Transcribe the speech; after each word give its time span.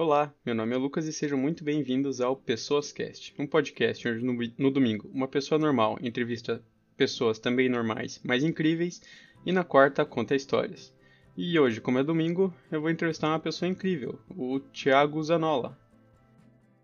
Olá, 0.00 0.32
meu 0.46 0.54
nome 0.54 0.76
é 0.76 0.78
Lucas 0.78 1.08
e 1.08 1.12
sejam 1.12 1.36
muito 1.36 1.64
bem-vindos 1.64 2.20
ao 2.20 2.36
Pessoas 2.36 2.92
Cast, 2.92 3.34
um 3.36 3.48
podcast 3.48 4.06
onde 4.06 4.24
no, 4.24 4.32
no, 4.56 4.70
domingo 4.70 5.10
uma 5.12 5.26
pessoa 5.26 5.58
normal 5.58 5.98
entrevista 6.00 6.62
pessoas 6.96 7.40
também 7.40 7.68
normais, 7.68 8.20
mas 8.22 8.44
incríveis, 8.44 9.02
e 9.44 9.50
na 9.50 9.64
quarta 9.64 10.04
conta 10.04 10.36
histórias. 10.36 10.94
E 11.36 11.58
hoje, 11.58 11.80
como 11.80 11.98
é 11.98 12.04
domingo, 12.04 12.54
eu 12.70 12.80
vou 12.80 12.90
entrevistar 12.90 13.26
uma 13.26 13.40
pessoa 13.40 13.68
incrível, 13.68 14.20
o 14.36 14.60
Thiago 14.60 15.20
Zanola. 15.20 15.76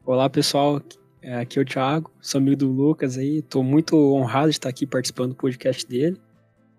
Olá 0.04 0.28
pessoal, 0.28 0.82
aqui 1.40 1.60
é 1.60 1.62
o 1.62 1.64
Thiago, 1.64 2.10
sou 2.20 2.40
amigo 2.40 2.56
do 2.56 2.68
Lucas 2.68 3.16
aí, 3.16 3.42
tô 3.42 3.62
muito 3.62 3.96
honrado 3.96 4.50
de 4.50 4.56
estar 4.56 4.70
aqui 4.70 4.88
participando 4.88 5.28
do 5.28 5.36
podcast 5.36 5.86
dele. 5.86 6.20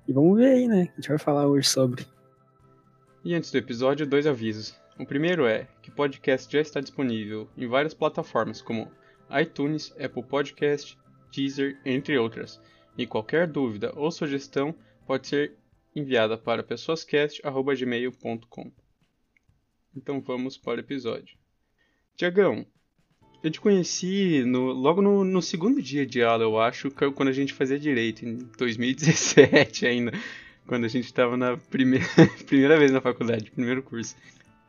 E 0.05 0.11
vamos 0.11 0.37
ver 0.37 0.47
aí, 0.47 0.67
né? 0.67 0.89
A 0.91 0.95
gente 0.99 1.07
vai 1.07 1.17
falar 1.17 1.47
hoje 1.47 1.69
sobre. 1.69 2.05
E 3.23 3.33
antes 3.33 3.51
do 3.51 3.57
episódio, 3.57 4.05
dois 4.05 4.27
avisos. 4.27 4.75
O 4.97 5.05
primeiro 5.05 5.45
é 5.45 5.67
que 5.81 5.89
o 5.89 5.93
podcast 5.93 6.49
já 6.51 6.61
está 6.61 6.79
disponível 6.79 7.49
em 7.57 7.67
várias 7.67 7.93
plataformas 7.93 8.61
como 8.61 8.89
iTunes, 9.41 9.93
Apple 9.99 10.23
Podcast, 10.23 10.97
Deezer, 11.33 11.77
entre 11.83 12.17
outras. 12.17 12.61
E 12.97 13.05
qualquer 13.05 13.45
dúvida 13.45 13.91
ou 13.93 14.09
sugestão 14.09 14.73
pode 15.05 15.27
ser 15.27 15.51
enviada 15.93 16.37
para 16.37 16.63
pessoascast.gmail.com. 16.63 18.71
Então 19.93 20.21
vamos 20.21 20.57
para 20.57 20.77
o 20.77 20.79
episódio. 20.79 21.37
Tiagão, 22.15 22.65
eu 23.43 23.51
te 23.51 23.59
conheci 23.59 24.45
no, 24.45 24.71
logo 24.71 25.01
no, 25.01 25.25
no, 25.25 25.41
segundo 25.41 25.81
dia 25.81 26.05
de 26.05 26.23
aula, 26.23 26.43
eu 26.43 26.57
acho, 26.57 26.89
quando 27.13 27.27
a 27.27 27.33
gente 27.33 27.53
fazia 27.53 27.77
direito, 27.77 28.25
em 28.25 28.37
2017 28.57 29.85
ainda, 29.85 30.13
quando 30.65 30.85
a 30.85 30.87
gente 30.87 31.05
estava 31.05 31.35
na 31.35 31.57
primeira, 31.57 32.05
primeira 32.47 32.79
vez 32.79 32.91
na 32.91 33.01
faculdade, 33.01 33.51
primeiro 33.51 33.83
curso. 33.83 34.15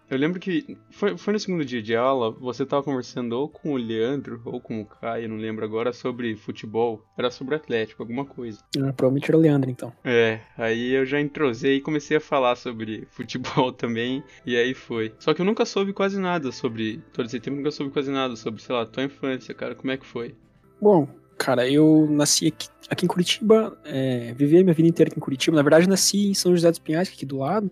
Eu 0.09 0.19
lembro 0.19 0.39
que 0.39 0.79
foi, 0.91 1.17
foi 1.19 1.33
no 1.33 1.39
segundo 1.39 1.65
dia 1.65 1.83
de 1.83 1.97
aula, 1.97 2.31
você 2.31 2.65
tava 2.65 2.83
conversando 2.83 3.33
ou 3.33 3.49
com 3.49 3.73
o 3.73 3.77
Leandro 3.77 4.41
ou 4.45 4.61
com 4.61 4.81
o 4.81 4.87
Caio, 4.87 5.29
não 5.29 5.37
lembro 5.37 5.65
agora, 5.65 5.93
sobre 5.93 6.37
futebol. 6.37 7.03
Era 7.19 7.29
sobre 7.31 7.57
Atlético, 7.57 8.03
alguma 8.03 8.25
coisa. 8.25 8.61
Ah, 8.77 8.93
provavelmente 8.93 9.29
era 9.29 9.37
o 9.37 9.41
Leandro, 9.41 9.69
então. 9.69 9.93
É, 10.05 10.41
aí 10.57 10.93
eu 10.93 11.05
já 11.05 11.21
entrosei 11.21 11.77
e 11.77 11.81
comecei 11.81 12.17
a 12.17 12.21
falar 12.21 12.55
sobre 12.55 13.07
futebol 13.11 13.73
também, 13.73 14.23
e 14.45 14.57
aí 14.57 14.75
foi. 14.75 15.13
Só 15.19 15.35
que 15.35 15.41
eu 15.41 15.47
nunca 15.47 15.65
soube 15.65 15.93
quase 15.93 16.21
nada 16.21 16.53
sobre, 16.53 17.03
todo 17.13 17.27
esse 17.27 17.41
tempo, 17.41 17.57
nunca 17.57 17.73
soube 17.73 17.93
quase 17.93 18.11
nada 18.11 18.37
sobre, 18.37 18.63
sei 18.63 18.75
lá, 18.75 18.87
tua 18.87 19.03
infância, 19.03 19.53
cara, 19.55 19.75
como 19.75 19.91
é 19.91 19.97
que 19.97 20.07
foi? 20.07 20.37
Bom, 20.81 21.09
cara, 21.37 21.69
eu 21.69 22.07
nasci 22.09 22.47
aqui, 22.47 22.69
aqui 22.89 23.05
em 23.07 23.09
Curitiba, 23.09 23.77
é, 23.85 24.33
vivi 24.35 24.59
a 24.59 24.63
minha 24.63 24.75
vida 24.75 24.89
inteira 24.89 25.11
aqui 25.11 25.19
em 25.19 25.23
Curitiba. 25.23 25.57
Na 25.57 25.63
verdade, 25.63 25.89
nasci 25.89 26.29
em 26.29 26.35
São 26.35 26.55
José 26.55 26.71
dos 26.71 26.79
Pinhais, 26.79 27.09
aqui 27.09 27.27
do 27.27 27.39
lado. 27.39 27.69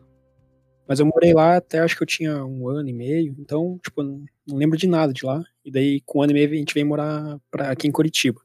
Mas 0.86 1.00
eu 1.00 1.06
morei 1.06 1.32
lá 1.32 1.56
até 1.56 1.78
acho 1.78 1.96
que 1.96 2.02
eu 2.02 2.06
tinha 2.06 2.44
um 2.44 2.68
ano 2.68 2.88
e 2.88 2.92
meio, 2.92 3.34
então, 3.38 3.78
tipo, 3.82 4.02
não, 4.02 4.24
lembro 4.48 4.76
de 4.76 4.86
nada 4.86 5.12
de 5.12 5.24
lá. 5.24 5.42
E 5.64 5.70
daí, 5.70 6.00
com 6.04 6.18
um 6.18 6.22
ano 6.22 6.32
e 6.32 6.34
meio, 6.34 6.50
a 6.50 6.54
gente 6.54 6.74
veio 6.74 6.86
morar 6.86 7.40
pra, 7.50 7.70
aqui 7.70 7.88
em 7.88 7.92
Curitiba. 7.92 8.40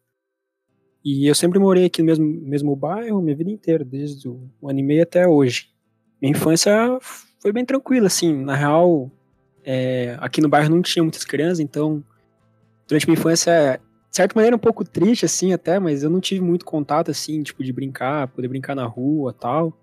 E 1.04 1.28
eu 1.28 1.36
sempre 1.36 1.60
morei 1.60 1.86
aqui 1.86 2.02
no 2.02 2.06
mesmo, 2.06 2.26
mesmo 2.26 2.76
bairro, 2.76 3.22
minha 3.22 3.36
vida 3.36 3.50
inteira, 3.50 3.84
desde 3.84 4.28
o 4.28 4.50
um 4.62 4.70
ano 4.70 4.80
e 4.80 4.84
meio 4.84 5.04
até 5.04 5.28
hoje. 5.28 5.70
Minha 6.22 6.32
infância 6.32 6.72
foi 7.40 7.52
bem 7.52 7.66
tranquila, 7.66 8.08
assim. 8.08 8.34
Na 8.44 8.56
real, 8.56 9.12
é, 9.64 10.18
aqui 10.20 10.42
no 10.42 10.50
bairro 10.50 10.70
não 10.70 10.82
tinha 10.82 11.04
muitas 11.04 11.26
crianças, 11.26 11.60
então, 11.60 12.04
durante 12.88 13.06
minha 13.06 13.20
infância, 13.20 13.82
de 14.10 14.16
certa 14.16 14.34
maneira, 14.36 14.56
um 14.56 14.60
pouco 14.60 14.86
triste, 14.86 15.26
assim, 15.26 15.52
até, 15.52 15.78
mas 15.78 16.04
eu 16.04 16.10
não 16.10 16.22
tive 16.22 16.42
muito 16.42 16.66
contato, 16.66 17.12
assim, 17.12 17.44
tipo, 17.44 17.64
de 17.64 17.74
brincar, 17.74 18.30
poder 18.30 18.48
brincar 18.48 18.76
na 18.76 18.86
rua 18.86 19.34
tal 19.34 19.78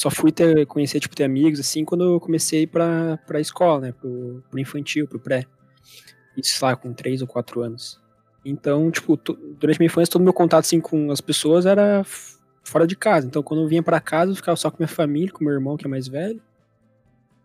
só 0.00 0.10
fui 0.10 0.32
ter, 0.32 0.64
conhecer, 0.64 0.98
tipo, 0.98 1.14
ter 1.14 1.24
amigos, 1.24 1.60
assim, 1.60 1.84
quando 1.84 2.04
eu 2.04 2.18
comecei 2.18 2.66
pra, 2.66 3.18
pra 3.26 3.38
escola, 3.38 3.80
né, 3.82 3.92
pro, 3.92 4.42
pro 4.48 4.58
infantil, 4.58 5.06
pro 5.06 5.20
pré. 5.20 5.44
Isso 6.34 6.64
lá, 6.64 6.74
com 6.74 6.94
três 6.94 7.20
ou 7.20 7.28
quatro 7.28 7.60
anos. 7.60 8.00
Então, 8.42 8.90
tipo, 8.90 9.14
durante 9.14 9.78
minha 9.78 9.88
infância, 9.88 10.10
todo 10.10 10.24
meu 10.24 10.32
contato, 10.32 10.64
assim, 10.64 10.80
com 10.80 11.10
as 11.10 11.20
pessoas 11.20 11.66
era 11.66 12.02
fora 12.64 12.86
de 12.86 12.96
casa. 12.96 13.26
Então, 13.26 13.42
quando 13.42 13.62
eu 13.62 13.68
vinha 13.68 13.82
para 13.82 14.00
casa, 14.00 14.32
eu 14.32 14.36
ficava 14.36 14.56
só 14.56 14.70
com 14.70 14.78
minha 14.78 14.88
família, 14.88 15.30
com 15.30 15.44
meu 15.44 15.52
irmão, 15.52 15.76
que 15.76 15.84
é 15.84 15.90
mais 15.90 16.08
velho. 16.08 16.40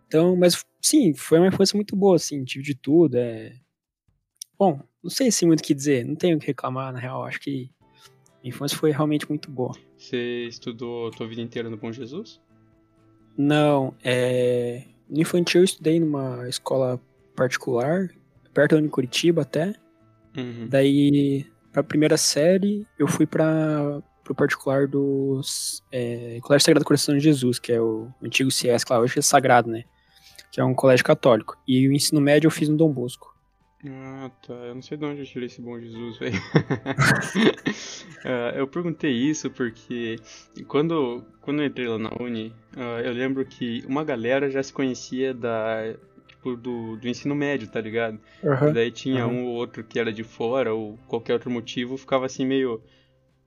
Então, 0.08 0.34
mas, 0.38 0.63
sim, 0.81 1.13
foi 1.13 1.40
uma 1.40 1.50
infância 1.50 1.75
muito 1.75 1.94
boa, 1.94 2.16
assim, 2.16 2.46
tive 2.46 2.63
de 2.63 2.74
tudo, 2.74 3.18
é... 3.18 3.52
Bom, 4.58 4.79
não 5.03 5.09
sei, 5.09 5.28
assim, 5.28 5.46
muito 5.46 5.59
o 5.59 5.63
que 5.63 5.74
dizer, 5.74 6.06
não 6.06 6.16
tenho 6.16 6.38
o 6.38 6.40
que 6.40 6.47
reclamar, 6.47 6.94
na 6.94 7.00
real, 7.00 7.25
acho 7.25 7.41
que 7.41 7.69
a 8.41 8.47
infância 8.47 8.78
foi 8.78 8.91
realmente 8.91 9.28
muito 9.28 9.52
boa. 9.52 9.74
Você 9.97 10.46
estudou 10.46 11.09
a 11.09 11.12
tua 11.12 11.28
vida 11.28 11.41
inteira 11.41 11.69
no 11.69 11.75
Bom 11.75 11.91
Jesus? 11.91 12.40
Não, 13.38 13.94
é... 14.03 14.84
no 15.09 15.19
infantil 15.19 15.62
eu 15.62 15.66
estudei 15.66 16.00
numa 16.00 16.47
escola 16.47 17.00
particular, 17.35 18.09
perto 18.53 18.81
de 18.81 18.88
Curitiba 18.88 19.41
até. 19.41 19.73
Uhum. 20.38 20.68
Daí, 20.69 21.46
pra 21.72 21.84
primeira 21.84 22.18
série, 22.18 22.88
eu 22.97 23.07
fui 23.07 23.25
para 23.25 24.01
pro 24.23 24.34
particular 24.34 24.88
do 24.88 25.40
é, 25.91 26.40
Colégio 26.41 26.66
Sagrado 26.66 26.84
Coração 26.84 27.16
de 27.16 27.23
Jesus, 27.23 27.59
que 27.59 27.72
é 27.72 27.79
o 27.79 28.09
antigo 28.23 28.50
CS, 28.50 28.84
claro, 28.84 29.03
hoje 29.03 29.19
é 29.19 29.22
sagrado, 29.22 29.69
né? 29.69 29.84
Que 30.52 30.59
é 30.59 30.63
um 30.63 30.73
colégio 30.73 31.06
católico. 31.06 31.56
E 31.67 31.88
o 31.88 31.94
ensino 31.94 32.19
médio 32.19 32.47
eu 32.47 32.52
fiz 32.52 32.67
no 32.67 32.75
Dom 32.75 32.91
Bosco. 32.91 33.34
Ah, 33.88 34.31
tá. 34.46 34.53
Eu 34.53 34.75
não 34.75 34.81
sei 34.81 34.97
de 34.97 35.06
onde 35.06 35.22
eu 35.22 35.25
tirei 35.25 35.47
esse 35.47 35.62
bom 35.62 35.79
Jesus, 35.79 36.18
velho. 36.18 36.38
uh, 38.25 38.56
eu 38.57 38.68
perguntei 38.68 39.12
isso 39.12 39.50
porque 39.51 40.18
quando, 40.68 41.23
quando 41.41 41.62
eu 41.62 41.68
entrei 41.68 41.88
lá 41.88 41.97
na 41.97 42.12
Uni, 42.19 42.53
uh, 42.75 43.00
eu 43.03 43.13
lembro 43.13 43.46
que 43.46 43.84
uma 43.88 44.03
galera 44.03 44.50
já 44.50 44.62
se 44.63 44.73
conhecia 44.73 45.34
da. 45.34 45.96
Tipo, 46.28 46.56
do, 46.56 46.97
do 46.97 47.07
ensino 47.07 47.35
médio, 47.35 47.68
tá 47.68 47.81
ligado? 47.81 48.19
Uhum. 48.44 48.69
E 48.69 48.73
daí 48.73 48.91
tinha 48.91 49.28
uhum. 49.28 49.34
um 49.34 49.46
ou 49.46 49.56
outro 49.56 49.84
que 49.84 50.00
era 50.00 50.12
de 50.12 50.23
fora, 50.23 50.73
ou 50.73 50.97
qualquer 51.07 51.34
outro 51.34 51.52
motivo, 51.52 51.97
ficava 51.97 52.25
assim 52.25 52.46
meio 52.46 52.81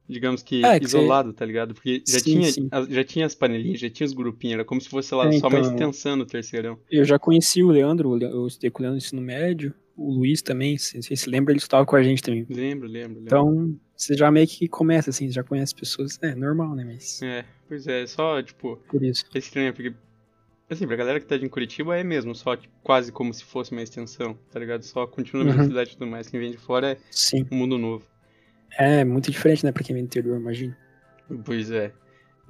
digamos 0.08 0.42
que 0.42 0.64
é, 0.64 0.82
isolado, 0.82 1.32
tá 1.32 1.44
ligado? 1.44 1.74
Porque 1.74 2.02
já, 2.08 2.18
sim, 2.18 2.40
tinha, 2.40 2.50
sim. 2.50 2.68
já 2.88 3.04
tinha 3.04 3.26
as 3.26 3.34
panelinhas, 3.34 3.78
já 3.78 3.90
tinha 3.90 4.06
os 4.06 4.14
grupinhos, 4.14 4.54
era 4.54 4.64
como 4.64 4.80
se 4.80 4.88
fosse 4.88 5.14
lá 5.14 5.28
é, 5.28 5.32
só 5.32 5.48
uma 5.48 5.58
então, 5.58 5.70
extensão 5.70 6.16
no 6.16 6.24
terceirão. 6.24 6.78
Eu 6.90 7.04
já 7.04 7.18
conheci 7.18 7.62
o 7.62 7.68
Leandro, 7.68 8.18
eu 8.20 8.46
estudei 8.46 8.70
com 8.70 8.80
o 8.80 8.82
Leandro 8.82 8.94
no 8.94 9.04
ensino 9.04 9.20
médio, 9.20 9.74
o 9.98 10.12
Luiz 10.12 10.40
também, 10.40 10.78
se 10.78 11.02
você 11.02 11.16
se 11.16 11.28
lembra, 11.28 11.52
ele 11.52 11.58
estava 11.58 11.84
com 11.84 11.96
a 11.96 12.02
gente 12.02 12.22
também. 12.22 12.46
Lembro, 12.48 12.86
lembro, 12.86 13.18
lembro. 13.18 13.22
Então, 13.24 13.78
você 13.96 14.14
já 14.14 14.30
meio 14.30 14.46
que 14.46 14.68
começa, 14.68 15.10
assim, 15.10 15.28
já 15.28 15.42
conhece 15.42 15.74
pessoas. 15.74 16.18
É, 16.22 16.34
normal, 16.36 16.76
né, 16.76 16.84
mas... 16.84 17.20
É, 17.20 17.44
pois 17.66 17.86
é, 17.88 18.06
só, 18.06 18.40
tipo... 18.40 18.76
Por 18.88 19.02
isso. 19.02 19.24
É 19.34 19.38
estranho, 19.38 19.74
porque... 19.74 19.92
Assim, 20.70 20.86
pra 20.86 20.96
galera 20.96 21.18
que 21.18 21.26
tá 21.26 21.36
de 21.36 21.48
Curitiba 21.48 21.96
é 21.96 22.04
mesmo, 22.04 22.34
só 22.34 22.54
tipo, 22.54 22.72
quase 22.82 23.10
como 23.10 23.32
se 23.32 23.42
fosse 23.42 23.72
uma 23.72 23.82
extensão, 23.82 24.38
tá 24.50 24.60
ligado? 24.60 24.82
Só 24.82 25.06
continua 25.06 25.42
na 25.42 25.56
uhum. 25.56 25.64
cidade 25.64 25.90
e 25.90 25.92
tudo 25.94 26.06
mais. 26.06 26.28
Quem 26.28 26.38
vem 26.38 26.50
de 26.50 26.58
fora 26.58 26.92
é 26.92 26.98
Sim. 27.10 27.46
um 27.50 27.56
mundo 27.56 27.78
novo. 27.78 28.06
É, 28.78 29.02
muito 29.02 29.30
diferente, 29.30 29.64
né, 29.64 29.72
pra 29.72 29.82
quem 29.82 29.94
vem 29.94 30.04
do 30.04 30.06
interior, 30.06 30.38
imagina. 30.38 30.76
Pois 31.44 31.70
é. 31.70 31.92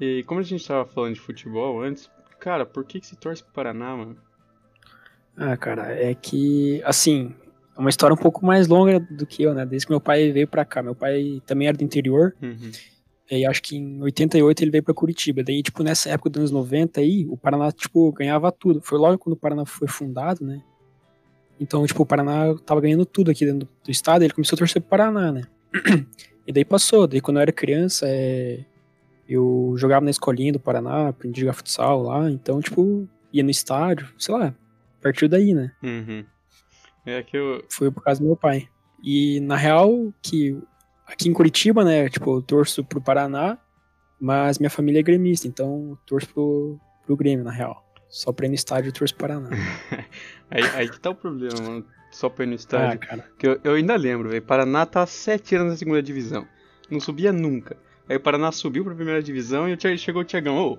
E 0.00 0.22
como 0.24 0.40
a 0.40 0.42
gente 0.42 0.66
tava 0.66 0.84
falando 0.84 1.14
de 1.14 1.20
futebol 1.20 1.80
antes, 1.80 2.10
cara, 2.40 2.66
por 2.66 2.84
que 2.84 3.00
que 3.00 3.06
se 3.06 3.16
torce 3.16 3.42
pro 3.42 3.52
Paraná, 3.52 3.96
mano? 3.96 4.27
Ah, 5.38 5.56
cara, 5.56 5.92
é 5.92 6.14
que, 6.14 6.82
assim, 6.84 7.32
é 7.76 7.80
uma 7.80 7.90
história 7.90 8.12
um 8.12 8.18
pouco 8.18 8.44
mais 8.44 8.66
longa 8.66 8.98
do 8.98 9.24
que 9.24 9.44
eu, 9.44 9.54
né? 9.54 9.64
Desde 9.64 9.86
que 9.86 9.92
meu 9.92 10.00
pai 10.00 10.32
veio 10.32 10.48
pra 10.48 10.64
cá. 10.64 10.82
Meu 10.82 10.96
pai 10.96 11.40
também 11.46 11.68
era 11.68 11.76
do 11.76 11.84
interior. 11.84 12.34
Uhum. 12.42 12.72
E 13.30 13.46
acho 13.46 13.62
que 13.62 13.76
em 13.76 14.02
88 14.02 14.64
ele 14.64 14.70
veio 14.72 14.82
pra 14.82 14.92
Curitiba. 14.92 15.44
Daí, 15.44 15.62
tipo, 15.62 15.84
nessa 15.84 16.10
época 16.10 16.28
dos 16.28 16.40
anos 16.40 16.50
90 16.50 17.00
aí, 17.00 17.24
o 17.28 17.36
Paraná, 17.36 17.70
tipo, 17.70 18.10
ganhava 18.10 18.50
tudo. 18.50 18.80
Foi 18.82 18.98
logo 18.98 19.16
quando 19.18 19.34
o 19.34 19.38
Paraná 19.38 19.64
foi 19.64 19.86
fundado, 19.86 20.44
né? 20.44 20.60
Então, 21.60 21.86
tipo, 21.86 22.02
o 22.02 22.06
Paraná 22.06 22.52
tava 22.66 22.80
ganhando 22.80 23.06
tudo 23.06 23.30
aqui 23.30 23.44
dentro 23.44 23.68
do 23.84 23.90
estado. 23.90 24.22
ele 24.22 24.32
começou 24.32 24.56
a 24.56 24.58
torcer 24.58 24.82
pro 24.82 24.90
Paraná, 24.90 25.32
né? 25.32 25.42
E 26.46 26.52
daí 26.52 26.64
passou. 26.64 27.06
Daí 27.06 27.20
quando 27.20 27.36
eu 27.36 27.42
era 27.42 27.52
criança, 27.52 28.06
é... 28.08 28.64
eu 29.28 29.74
jogava 29.76 30.02
na 30.02 30.10
escolinha 30.10 30.50
do 30.50 30.58
Paraná, 30.58 31.08
aprendi 31.08 31.40
a 31.40 31.42
jogar 31.42 31.52
futsal 31.52 32.02
lá. 32.02 32.30
Então, 32.30 32.58
tipo, 32.58 33.06
ia 33.30 33.42
no 33.42 33.50
estádio, 33.50 34.08
sei 34.16 34.34
lá, 34.34 34.54
partiu 35.00 35.28
daí, 35.28 35.54
né? 35.54 35.72
Uhum. 35.82 36.24
É 37.06 37.22
que 37.22 37.36
eu... 37.36 37.64
Foi 37.70 37.90
por 37.90 38.02
causa 38.02 38.20
do 38.20 38.26
meu 38.26 38.36
pai. 38.36 38.68
E 39.02 39.40
na 39.40 39.56
real, 39.56 40.12
que 40.22 40.58
aqui 41.06 41.28
em 41.28 41.32
Curitiba, 41.32 41.84
né, 41.84 42.08
tipo, 42.08 42.36
eu 42.36 42.42
torço 42.42 42.84
pro 42.84 43.00
Paraná, 43.00 43.58
mas 44.20 44.58
minha 44.58 44.70
família 44.70 45.00
é 45.00 45.02
gremista, 45.02 45.46
então 45.46 45.90
eu 45.90 45.98
torço 46.04 46.28
pro, 46.28 46.78
pro 47.06 47.16
Grêmio, 47.16 47.44
na 47.44 47.52
real. 47.52 47.84
Só 48.08 48.32
pra 48.32 48.46
ir 48.46 48.48
no 48.48 48.54
estádio 48.54 48.88
eu 48.88 48.92
torço 48.92 49.14
pro 49.14 49.28
Paraná. 49.28 49.50
aí, 50.50 50.62
aí 50.74 50.88
que 50.88 50.98
tá 50.98 51.10
o 51.10 51.14
problema, 51.14 51.60
mano. 51.60 51.86
Só 52.10 52.28
pra 52.28 52.44
ir 52.44 52.48
no 52.48 52.54
estádio. 52.54 53.08
Ah, 53.10 53.18
que 53.38 53.46
eu, 53.46 53.60
eu 53.62 53.74
ainda 53.74 53.94
lembro, 53.96 54.30
velho. 54.30 54.42
Paraná 54.42 54.86
tá 54.86 55.02
há 55.02 55.06
sete 55.06 55.54
anos 55.54 55.72
na 55.72 55.76
segunda 55.76 56.02
divisão. 56.02 56.46
Não 56.90 57.00
subia 57.00 57.32
nunca. 57.32 57.76
Aí 58.08 58.16
o 58.16 58.20
Paraná 58.20 58.50
subiu 58.50 58.82
pra 58.82 58.94
primeira 58.94 59.22
divisão 59.22 59.68
e 59.68 59.98
chegou 59.98 60.22
o 60.22 60.24
Tiagão. 60.24 60.56
Ô, 60.56 60.78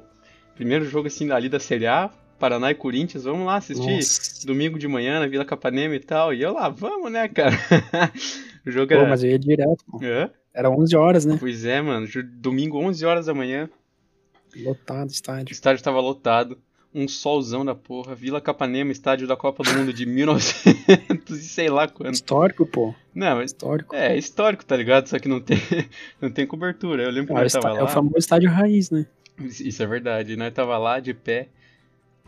primeiro 0.55 0.85
jogo 0.85 1.07
assim 1.07 1.29
ali 1.31 1.47
da 1.47 1.59
Série 1.59 1.85
A, 1.85 2.09
Paraná 2.39 2.71
e 2.71 2.75
Corinthians, 2.75 3.23
vamos 3.25 3.45
lá 3.45 3.57
assistir 3.57 3.95
Nossa. 3.97 4.47
domingo 4.47 4.79
de 4.79 4.87
manhã 4.87 5.19
na 5.19 5.27
Vila 5.27 5.43
Capanema 5.45 5.93
e 5.95 5.99
tal. 5.99 6.33
E 6.33 6.41
eu 6.41 6.53
lá, 6.53 6.69
vamos, 6.69 7.11
né, 7.11 7.27
cara? 7.27 7.55
o 8.65 8.71
jogo 8.71 8.93
era. 8.93 9.03
Pô, 9.03 9.09
mas 9.09 9.23
eu 9.23 9.29
ia 9.31 9.37
direto, 9.39 9.83
pô. 9.85 9.99
É? 10.03 10.29
Era 10.53 10.69
11 10.69 10.95
horas, 10.95 11.25
né? 11.25 11.37
Pois 11.39 11.65
é, 11.65 11.81
mano. 11.81 12.07
Domingo, 12.33 12.77
11 12.79 13.05
horas 13.05 13.25
da 13.27 13.33
manhã. 13.33 13.69
Lotado 14.55 15.09
o 15.09 15.11
estádio. 15.11 15.49
O 15.49 15.51
estádio 15.51 15.83
tava 15.83 15.99
lotado. 15.99 16.57
um 16.93 17.07
solzão 17.07 17.63
da 17.63 17.75
porra, 17.75 18.15
Vila 18.15 18.41
Capanema, 18.41 18.91
estádio 18.91 19.27
da 19.27 19.35
Copa 19.37 19.61
do 19.63 19.71
Mundo 19.77 19.93
de 19.93 20.05
1900 20.09 21.37
e 21.37 21.43
sei 21.43 21.69
lá 21.69 21.87
quando. 21.87 22.13
Histórico, 22.15 22.65
pô. 22.65 22.95
Não, 23.13 23.35
mas 23.37 23.51
Histórico. 23.51 23.95
é 23.95 24.17
histórico, 24.17 24.65
tá 24.65 24.75
ligado? 24.75 25.07
Só 25.07 25.19
que 25.19 25.27
não 25.27 25.39
tem, 25.39 25.57
não 26.19 26.31
tem 26.31 26.47
cobertura. 26.47 27.03
Eu 27.03 27.11
lembro 27.11 27.27
que 27.27 27.33
Ah, 27.33 27.41
o 27.41 27.43
nós 27.43 27.51
tava 27.53 27.67
está- 27.67 27.79
é 27.79 27.81
o 27.81 27.85
lá. 27.85 27.91
famoso 27.91 28.17
estádio 28.17 28.49
raiz, 28.49 28.89
né? 28.89 29.05
Isso 29.39 29.63
isso 29.67 29.83
é 29.83 29.85
verdade. 29.85 30.35
Nós 30.35 30.51
tava 30.53 30.77
lá 30.79 30.99
de 30.99 31.13
pé. 31.13 31.47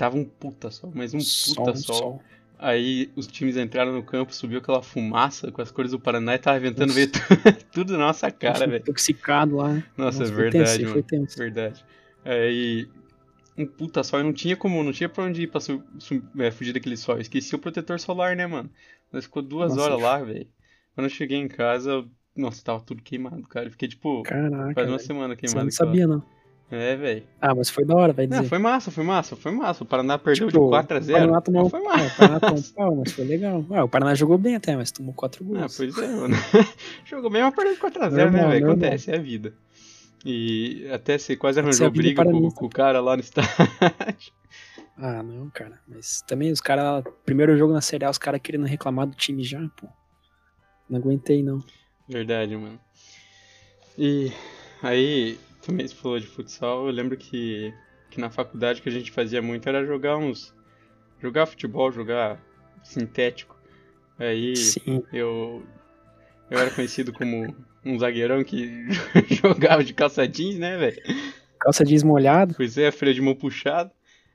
Tava 0.02 0.18
um 0.18 0.26
puta 0.26 0.72
sol, 0.72 0.92
mas 0.96 1.14
um 1.14 1.20
puta 1.20 1.76
Sol, 1.76 1.96
sol. 1.96 2.24
Aí 2.58 3.12
os 3.16 3.28
times 3.28 3.56
entraram 3.56 3.94
no 3.94 4.02
campo, 4.04 4.34
subiu 4.34 4.58
aquela 4.60 4.82
fumaça 4.82 5.52
com 5.52 5.62
as 5.62 5.72
cores 5.72 5.92
do 5.92 6.00
Paraná 6.00 6.34
e 6.36 6.40
tava 6.40 6.60
ventando 6.60 6.92
ver 6.94 7.10
tudo 7.72 7.94
na 7.94 8.00
nossa 8.08 8.32
cara, 8.32 8.66
velho. 8.68 8.82
Intoxicado 8.82 9.58
lá. 9.58 9.84
Nossa, 9.98 10.24
é 10.24 10.28
verdade, 10.28 10.66
tenso, 10.66 10.82
mano. 10.82 10.94
Foi 10.94 11.04
tenso. 11.04 11.38
Verdade. 11.38 11.86
Aí 12.26 12.88
um 13.58 13.66
puta 13.66 14.04
sol 14.04 14.24
não 14.24 14.34
tinha 14.34 14.56
como, 14.58 14.84
não 14.84 14.92
tinha 14.92 15.08
pra 15.10 15.24
onde 15.24 15.44
ir 15.44 15.48
pra 15.48 15.60
su- 15.60 15.84
su- 16.00 16.24
é, 16.40 16.50
fugir 16.52 16.74
daquele 16.74 16.98
sol. 16.98 17.16
Eu 17.16 17.22
Esqueci 17.22 17.54
o 17.56 17.60
protetor 17.60 18.00
solar, 18.00 18.36
né, 18.36 18.48
mano? 18.48 18.70
Nós 19.12 19.26
ficou 19.26 19.42
duas 19.44 19.76
Nossa, 19.76 19.82
horas 19.92 20.02
lá, 20.02 20.18
velho. 20.24 20.48
Quando 20.96 21.06
eu 21.06 21.10
cheguei 21.12 21.38
em 21.38 21.48
casa, 21.48 22.04
nossa, 22.36 22.64
tava 22.64 22.80
tudo 22.82 23.02
queimado, 23.04 23.42
cara. 23.44 23.68
Eu 23.68 23.72
fiquei 23.72 23.88
tipo, 23.88 24.24
Caraca, 24.24 24.74
faz 24.74 24.88
uma 24.88 24.98
velho. 24.98 25.00
semana 25.08 25.36
Você 25.36 25.42
queimado. 25.42 25.62
não 25.66 25.68
aquela- 25.70 25.88
sabia, 25.90 26.08
não. 26.08 26.24
É, 26.72 26.96
velho. 26.96 27.24
Ah, 27.42 27.54
mas 27.54 27.70
foi 27.70 27.84
da 27.84 27.94
hora, 27.96 28.14
vai 28.14 28.26
Não, 28.28 28.38
dizer. 28.38 28.50
foi 28.50 28.58
massa, 28.58 28.90
foi 28.90 29.04
massa, 29.04 29.36
foi 29.36 29.52
massa. 29.52 29.84
O 29.84 29.86
Paraná 29.86 30.18
perdeu 30.18 30.48
Tipo, 30.48 30.64
de 30.64 30.70
4 30.70 30.98
a 30.98 31.00
O 31.00 31.04
0 31.04 31.20
Paraná 31.20 31.42
tomou, 31.42 31.70
Foi 31.70 31.80
é, 31.80 31.84
massa. 31.84 32.06
o 32.08 32.18
Paraná 32.18 32.40
tomou 32.40 32.64
pau, 32.76 32.96
mas 32.96 33.12
foi 33.12 33.26
legal. 33.26 33.66
Ah, 33.72 33.84
o 33.84 33.90
Paraná 33.90 34.16
jogou 34.16 34.38
bem 34.38 34.56
até, 34.56 34.76
mas 34.76 34.90
tomou 34.92 35.14
4 35.14 35.44
Ah, 35.44 35.60
gols. 35.60 35.76
pois 35.78 35.98
é, 35.98 36.08
mano. 36.08 36.36
Jogou 37.06 37.30
bem, 37.30 37.42
mas 37.44 37.54
perdeu 37.54 37.74
de 37.74 37.80
4x0, 37.82 38.12
né, 38.12 38.24
Normal, 38.24 38.32
velho? 38.50 38.66
normal. 38.68 38.72
Acontece, 38.72 39.12
é 39.12 39.16
a 39.18 39.22
vida. 39.22 39.54
E 40.26 40.88
até 40.94 41.18
você 41.18 41.36
quase 41.36 41.60
a 41.60 41.64
arranjou 41.64 41.92
briga 41.92 42.24
com, 42.24 42.50
com 42.52 42.66
o 42.68 42.70
cara 42.70 43.02
lá 43.02 43.16
no 43.18 43.22
estádio. 43.22 43.50
Ah, 45.04 45.24
não, 45.24 45.50
cara. 45.50 45.80
Mas 45.88 46.22
também 46.28 46.52
os 46.52 46.62
caras, 46.62 47.04
primeiro 47.26 47.58
jogo 47.58 47.74
na 47.74 47.82
Série 47.82 48.06
A, 48.06 48.10
os 48.10 48.20
caras 48.20 48.40
querendo 48.44 48.66
reclamar 48.68 49.08
do 49.08 49.16
time 49.16 49.44
já, 49.44 49.60
pô. 49.76 49.88
Não 50.88 51.00
aguentei, 51.00 51.42
não. 51.42 51.64
Verdade, 52.08 52.56
mano. 52.56 52.80
E 53.98 54.32
aí, 54.84 55.40
também 55.66 55.88
você 55.88 55.96
falou 55.96 56.20
de 56.20 56.28
futsal, 56.28 56.86
eu 56.88 56.92
lembro 56.92 57.16
que, 57.18 57.74
que 58.10 58.20
na 58.20 58.30
faculdade 58.30 58.80
o 58.80 58.84
que 58.84 58.90
a 58.90 58.92
gente 58.92 59.12
fazia 59.12 59.42
muito 59.42 59.68
era 59.70 59.86
jogar 59.86 60.18
uns. 60.18 60.54
jogar 61.22 61.46
futebol, 61.46 61.92
jogar 61.92 62.40
sintético. 62.84 63.56
Aí 64.20 64.56
Sim. 64.56 65.04
eu. 65.14 65.64
Eu 66.50 66.60
era 66.60 66.70
conhecido 66.72 67.14
como 67.14 67.56
um 67.86 67.98
zagueirão 67.98 68.44
que 68.44 68.70
jogava 69.42 69.84
de 69.84 69.94
calça 69.94 70.28
jeans, 70.28 70.58
né, 70.60 70.78
velho? 70.78 71.02
Calça 71.60 71.86
jeans 71.86 72.04
molhado. 72.04 72.54
Pois 72.56 72.78
é, 72.78 72.92
freio 72.92 73.16
de 73.16 73.22
mão 73.22 73.34
puxado. 73.34 73.90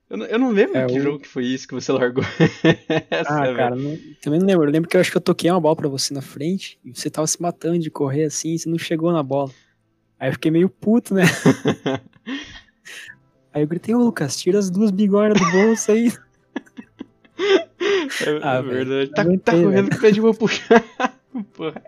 Eu 0.08 0.16
não, 0.16 0.26
eu 0.26 0.38
não 0.38 0.50
lembro 0.50 0.78
É, 0.78 0.86
que 0.86 0.98
o- 0.98 1.02
jogo 1.02 1.18
que 1.18 1.28
foi 1.28 1.44
isso 1.44 1.68
que 1.68 1.74
você 1.74 1.92
largou. 1.92 2.24
Essa, 3.10 3.42
Ah, 3.42 3.54
cara, 3.54 3.76
não- 3.76 3.98
também 4.22 4.38
não 4.40 4.46
lembro. 4.46 4.64
Eu 4.64 4.70
lembro 4.70 4.88
que 4.88 4.96
eu 4.96 5.00
acho 5.00 5.10
que 5.10 5.16
eu 5.16 5.20
toquei 5.20 5.50
uma 5.50 5.60
bola 5.60 5.76
pra 5.76 5.88
você 5.88 6.14
na 6.14 6.22
frente 6.22 6.78
e 6.84 6.94
você 6.94 7.10
tava 7.10 7.26
se 7.26 7.40
matando 7.42 7.78
de 7.80 7.90
correr 7.90 8.24
assim 8.24 8.54
e 8.54 8.58
você 8.58 8.68
não 8.68 8.78
chegou 8.78 9.12
na 9.12 9.22
bola. 9.22 9.50
Aí 10.18 10.28
eu 10.28 10.32
fiquei 10.32 10.50
meio 10.50 10.68
puto, 10.68 11.14
né? 11.14 11.24
Aí 13.52 13.62
eu 13.62 13.66
gritei, 13.66 13.94
ô 13.94 13.98
Lucas, 13.98 14.36
tira 14.36 14.58
as 14.58 14.70
duas 14.70 14.90
bigornas 14.90 15.38
do 15.40 15.50
bolso 15.50 15.90
aí. 15.92 16.12
É, 17.38 18.40
Ah, 18.42 18.54
é 18.56 18.62
velho, 18.62 18.86
verdade. 18.86 19.10
Tá, 19.12 19.22
aguentei, 19.22 19.54
tá 19.54 19.62
correndo 19.62 19.90
com 19.90 19.96
o 19.96 20.00
pé 20.00 20.10
de. 20.10 20.20
Porra. 21.52 21.82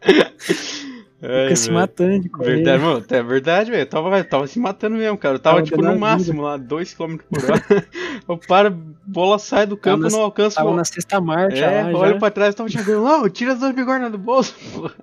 Ai, 1.21 1.43
Fica 1.45 1.57
se 1.57 1.71
matando 1.71 2.21
de 2.21 2.29
correr. 2.29 2.57
Verdade, 2.57 2.83
mano, 2.83 3.05
é 3.09 3.23
verdade, 3.23 3.71
velho. 3.71 3.87
Tava, 3.87 4.25
tava 4.25 4.47
se 4.47 4.59
matando 4.59 4.97
mesmo, 4.97 5.19
cara. 5.19 5.35
Eu 5.35 5.39
tava, 5.41 5.57
Tava 5.57 5.67
tipo, 5.67 5.83
no 5.83 5.89
a 5.89 5.93
vida. 5.93 6.01
máximo 6.01 6.43
lá, 6.43 6.59
2km 6.59 7.21
por 7.29 7.45
hora. 7.45 7.87
eu 8.29 8.39
paro, 8.39 8.71
bola 9.07 9.39
sai 9.39 9.67
do 9.67 9.77
campo, 9.77 10.05
na- 10.05 10.11
não 10.11 10.21
alcanço. 10.21 10.57
Tava 10.57 10.75
na 10.75 10.85
sexta 10.85 11.21
marcha 11.21 11.65
É, 11.65 11.91
lá 11.93 11.99
olho 11.99 12.13
já. 12.15 12.19
pra 12.19 12.31
trás, 12.31 12.55
tava 12.55 12.69
chegando, 12.69 13.05
não, 13.05 13.29
tira 13.29 13.53
as 13.55 13.59
duas 13.59 13.75
bigornas 13.75 14.13
do 14.13 14.19
bolso, 14.19 14.55
porra. 14.73 14.95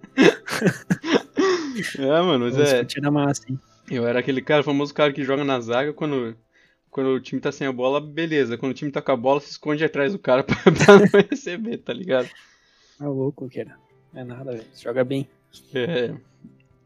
É, 2.00 2.22
mano, 2.22 2.46
mas 2.46 2.58
é. 2.58 2.84
Tira 2.86 3.10
massa, 3.12 3.44
hein? 3.50 3.60
Eu 3.90 4.08
era 4.08 4.20
aquele 4.20 4.42
cara, 4.42 4.64
famoso 4.64 4.94
cara 4.94 5.14
que 5.14 5.24
joga 5.24 5.44
na 5.44 5.60
zaga 5.60 5.94
quando, 5.94 6.36
quando 6.90 7.08
o 7.10 7.20
time 7.20 7.40
tá 7.42 7.52
sem 7.52 7.68
a 7.68 7.72
bola, 7.72 8.02
beleza. 8.02 8.58
Quando 8.58 8.72
o 8.72 8.76
time 8.76 8.92
tá 8.92 9.02
com 9.02 9.12
a 9.12 9.18
bola, 9.18 9.40
se 9.40 9.52
esconde 9.52 9.84
atrás 9.84 10.12
do 10.14 10.20
cara 10.20 10.42
pra, 10.46 10.56
pra 10.58 11.00
não 11.00 11.28
receber, 11.30 11.78
tá 11.78 11.94
ligado? 11.94 12.30
Tá 12.98 13.08
louco, 13.08 13.48
que 13.50 13.60
era. 13.60 13.76
É 14.14 14.24
nada, 14.24 14.52
velho. 14.54 14.66
Você 14.74 14.84
Joga 14.84 15.04
bem. 15.04 15.28
É. 15.74 16.14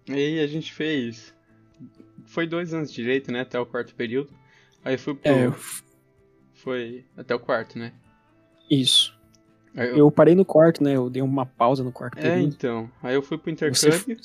E 0.07 0.13
aí 0.13 0.39
a 0.39 0.47
gente 0.47 0.73
fez. 0.73 1.33
Foi 2.25 2.45
dois 2.47 2.73
anos 2.73 2.91
direito, 2.91 3.31
né? 3.31 3.41
Até 3.41 3.59
o 3.59 3.65
quarto 3.65 3.95
período. 3.95 4.29
Aí 4.83 4.97
fui 4.97 5.13
pro. 5.15 5.31
É, 5.31 5.45
eu- 5.47 5.55
Foi 6.53 7.05
até 7.15 7.33
o 7.33 7.39
quarto, 7.39 7.77
né? 7.79 7.93
isso. 8.69 9.17
Eu- 9.75 9.97
Eu 9.97 10.11
parei 10.11 10.35
no 10.35 10.43
quarto, 10.43 10.83
né? 10.83 10.95
Eu 10.95 11.09
dei 11.09 11.21
uma 11.21 11.45
pausa 11.45 11.83
no 11.83 11.91
quarto 11.91 12.17
É, 12.19 12.21
período. 12.21 12.47
então. 12.53 12.91
Aí 13.01 13.15
eu 13.15 13.21
fui 13.21 13.37
pro 13.37 13.45
Você, 13.55 13.87
intercâmbio. 13.87 14.17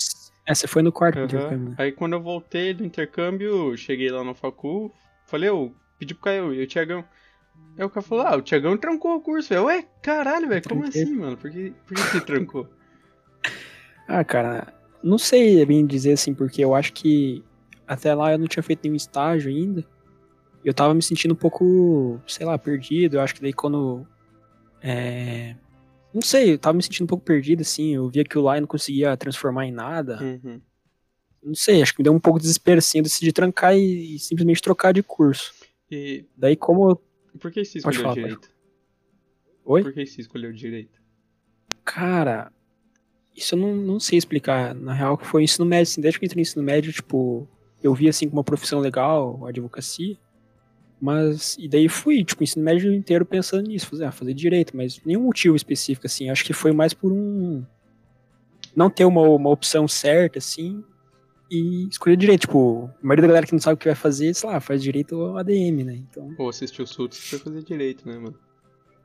É, 0.47 0.55
você 0.55 0.67
foi 0.67 0.83
no 0.83 0.93
quarto 0.93 1.19
Aham. 1.19 1.27
intercâmbio? 1.27 1.75
Aí 1.79 1.93
quando 1.93 2.15
eu 2.15 2.23
voltei 2.23 2.75
do 2.75 2.85
intercâmbio, 2.85 3.77
cheguei 3.77 4.11
lá 4.11 4.23
no 4.23 4.35
facu, 4.35 4.93
falei, 5.27 5.49
eu 5.49 5.75
pedi 5.99 6.15
pro 6.15 6.25
Caio 6.25 6.53
e 6.53 6.63
o 6.63 6.67
Tiagão. 6.67 7.05
Aí 7.77 7.85
o 7.85 7.91
cara 7.91 8.03
falou, 8.03 8.27
ah, 8.27 8.37
o 8.37 8.43
Tiagão 8.43 8.77
trancou 8.77 9.17
o 9.17 9.21
curso. 9.21 9.53
Eu, 9.53 9.65
ué, 9.65 9.87
caralho, 10.03 10.49
velho, 10.49 10.63
como 10.63 10.83
Tranquei. 10.83 11.03
assim, 11.03 11.17
mano? 11.17 11.37
Por 11.37 11.51
que, 11.51 11.73
por 11.87 11.95
que 11.95 12.03
você 12.03 12.21
trancou? 12.21 12.69
Ah, 14.07 14.23
cara, 14.23 14.75
não 15.03 15.17
sei 15.17 15.65
bem 15.65 15.87
dizer 15.87 16.13
assim, 16.13 16.35
porque 16.35 16.63
eu 16.63 16.75
acho 16.75 16.93
que 16.93 17.43
até 17.87 18.15
lá 18.15 18.33
eu 18.33 18.39
não 18.39 18.47
tinha 18.47 18.63
feito 18.63 18.83
nenhum 18.85 18.97
estágio 18.97 19.51
ainda. 19.51 19.83
Eu 20.65 20.75
tava 20.75 20.95
me 20.95 21.03
sentindo 21.03 21.33
um 21.33 21.37
pouco, 21.37 22.21
sei 22.27 22.45
lá, 22.47 22.59
perdido. 22.59 23.17
Eu 23.17 23.21
acho 23.21 23.35
que 23.35 23.41
daí 23.43 23.53
quando. 23.53 24.07
É... 24.83 25.57
Não 26.15 26.23
sei, 26.23 26.53
eu 26.55 26.59
tava 26.59 26.77
me 26.77 26.83
sentindo 26.83 27.05
um 27.05 27.09
pouco 27.09 27.25
perdido, 27.25 27.63
assim. 27.63 27.97
Eu 27.97 28.09
via 28.09 28.25
que 28.25 28.39
o 28.39 28.43
lá 28.43 28.61
não 28.61 28.69
conseguia 28.69 29.17
transformar 29.17 29.67
em 29.67 29.73
nada. 29.73 30.19
Uhum. 30.23 30.61
Não 31.43 31.55
sei, 31.55 31.83
acho 31.83 31.93
que 31.93 31.99
me 31.99 32.05
deu 32.05 32.13
um 32.15 32.21
pouco 32.21 32.39
de 32.39 32.45
desespero, 32.45 32.79
assim. 32.79 32.99
Eu 32.99 33.03
decidi 33.05 33.33
trancar 33.33 33.77
e, 33.77 34.15
e 34.15 34.19
simplesmente 34.21 34.63
trocar 34.63 34.93
de 34.93 35.03
curso. 35.03 35.53
E 35.91 36.25
Daí, 36.37 36.55
como. 36.57 36.91
eu- 36.91 37.03
por 37.39 37.51
que 37.51 37.65
você 37.65 37.79
escolheu 37.79 38.01
falar, 38.01 38.15
direito? 38.15 38.49
Oi? 39.65 39.83
Por 39.83 39.93
que 39.93 40.07
você 40.07 40.21
escolheu 40.21 40.53
direito? 40.53 41.03
Cara, 41.85 42.53
isso 43.37 43.55
eu 43.55 43.59
não, 43.59 43.75
não 43.75 44.01
sei 44.01 44.17
explicar. 44.17 44.75
Na 44.75 44.95
real, 44.95 45.19
foi 45.19 45.43
o 45.43 45.45
ensino 45.45 45.67
médio, 45.67 45.91
assim, 45.91 46.01
desde 46.01 46.19
que 46.19 46.25
eu 46.25 46.27
entrei 46.27 46.41
no 46.41 46.47
ensino 46.47 46.63
médio, 46.63 46.93
tipo, 46.93 47.49
eu 47.83 47.93
vi 47.93 48.09
assim 48.09 48.29
como 48.29 48.39
uma 48.39 48.45
profissão 48.45 48.79
legal, 48.81 49.45
a 49.45 49.49
advocacia. 49.49 50.17
Mas, 51.01 51.57
e 51.59 51.69
daí 51.69 51.89
fui, 51.89 52.25
tipo, 52.25 52.41
o 52.41 52.45
ensino 52.45 52.65
médio 52.65 52.93
inteiro 52.93 53.27
pensando 53.27 53.69
nisso, 53.69 53.89
fazer, 53.89 54.05
ah, 54.05 54.13
fazer 54.13 54.33
direito, 54.33 54.77
mas 54.77 55.01
nenhum 55.05 55.23
motivo 55.23 55.57
específico, 55.57 56.07
assim. 56.07 56.31
Acho 56.31 56.45
que 56.45 56.53
foi 56.53 56.73
mais 56.73 56.95
por 56.95 57.13
um. 57.13 57.65
Não 58.75 58.89
ter 58.89 59.05
uma, 59.05 59.23
uma 59.23 59.51
opção 59.51 59.87
certa, 59.87 60.39
assim, 60.39 60.83
e 61.51 61.87
escolher 61.89 62.17
direito. 62.17 62.43
Tipo, 62.43 62.91
a 63.03 63.07
maioria 63.07 63.23
da 63.23 63.29
galera 63.29 63.47
que 63.47 63.53
não 63.53 63.61
sabe 63.61 63.75
o 63.75 63.79
que 63.79 63.87
vai 63.87 63.95
fazer, 63.95 64.35
sei 64.35 64.49
lá, 64.49 64.61
faz 64.61 64.83
direito 64.83 65.17
ou 65.17 65.37
ADM, 65.37 65.85
né? 65.85 65.95
Então. 65.95 66.35
Ou 66.39 66.49
assistiu 66.49 66.85
o 66.85 66.87
Suits, 66.87 67.19
você 67.19 67.39
foi 67.39 67.39
fazer 67.39 67.63
direito, 67.63 68.09
né, 68.09 68.19
mano? 68.19 68.39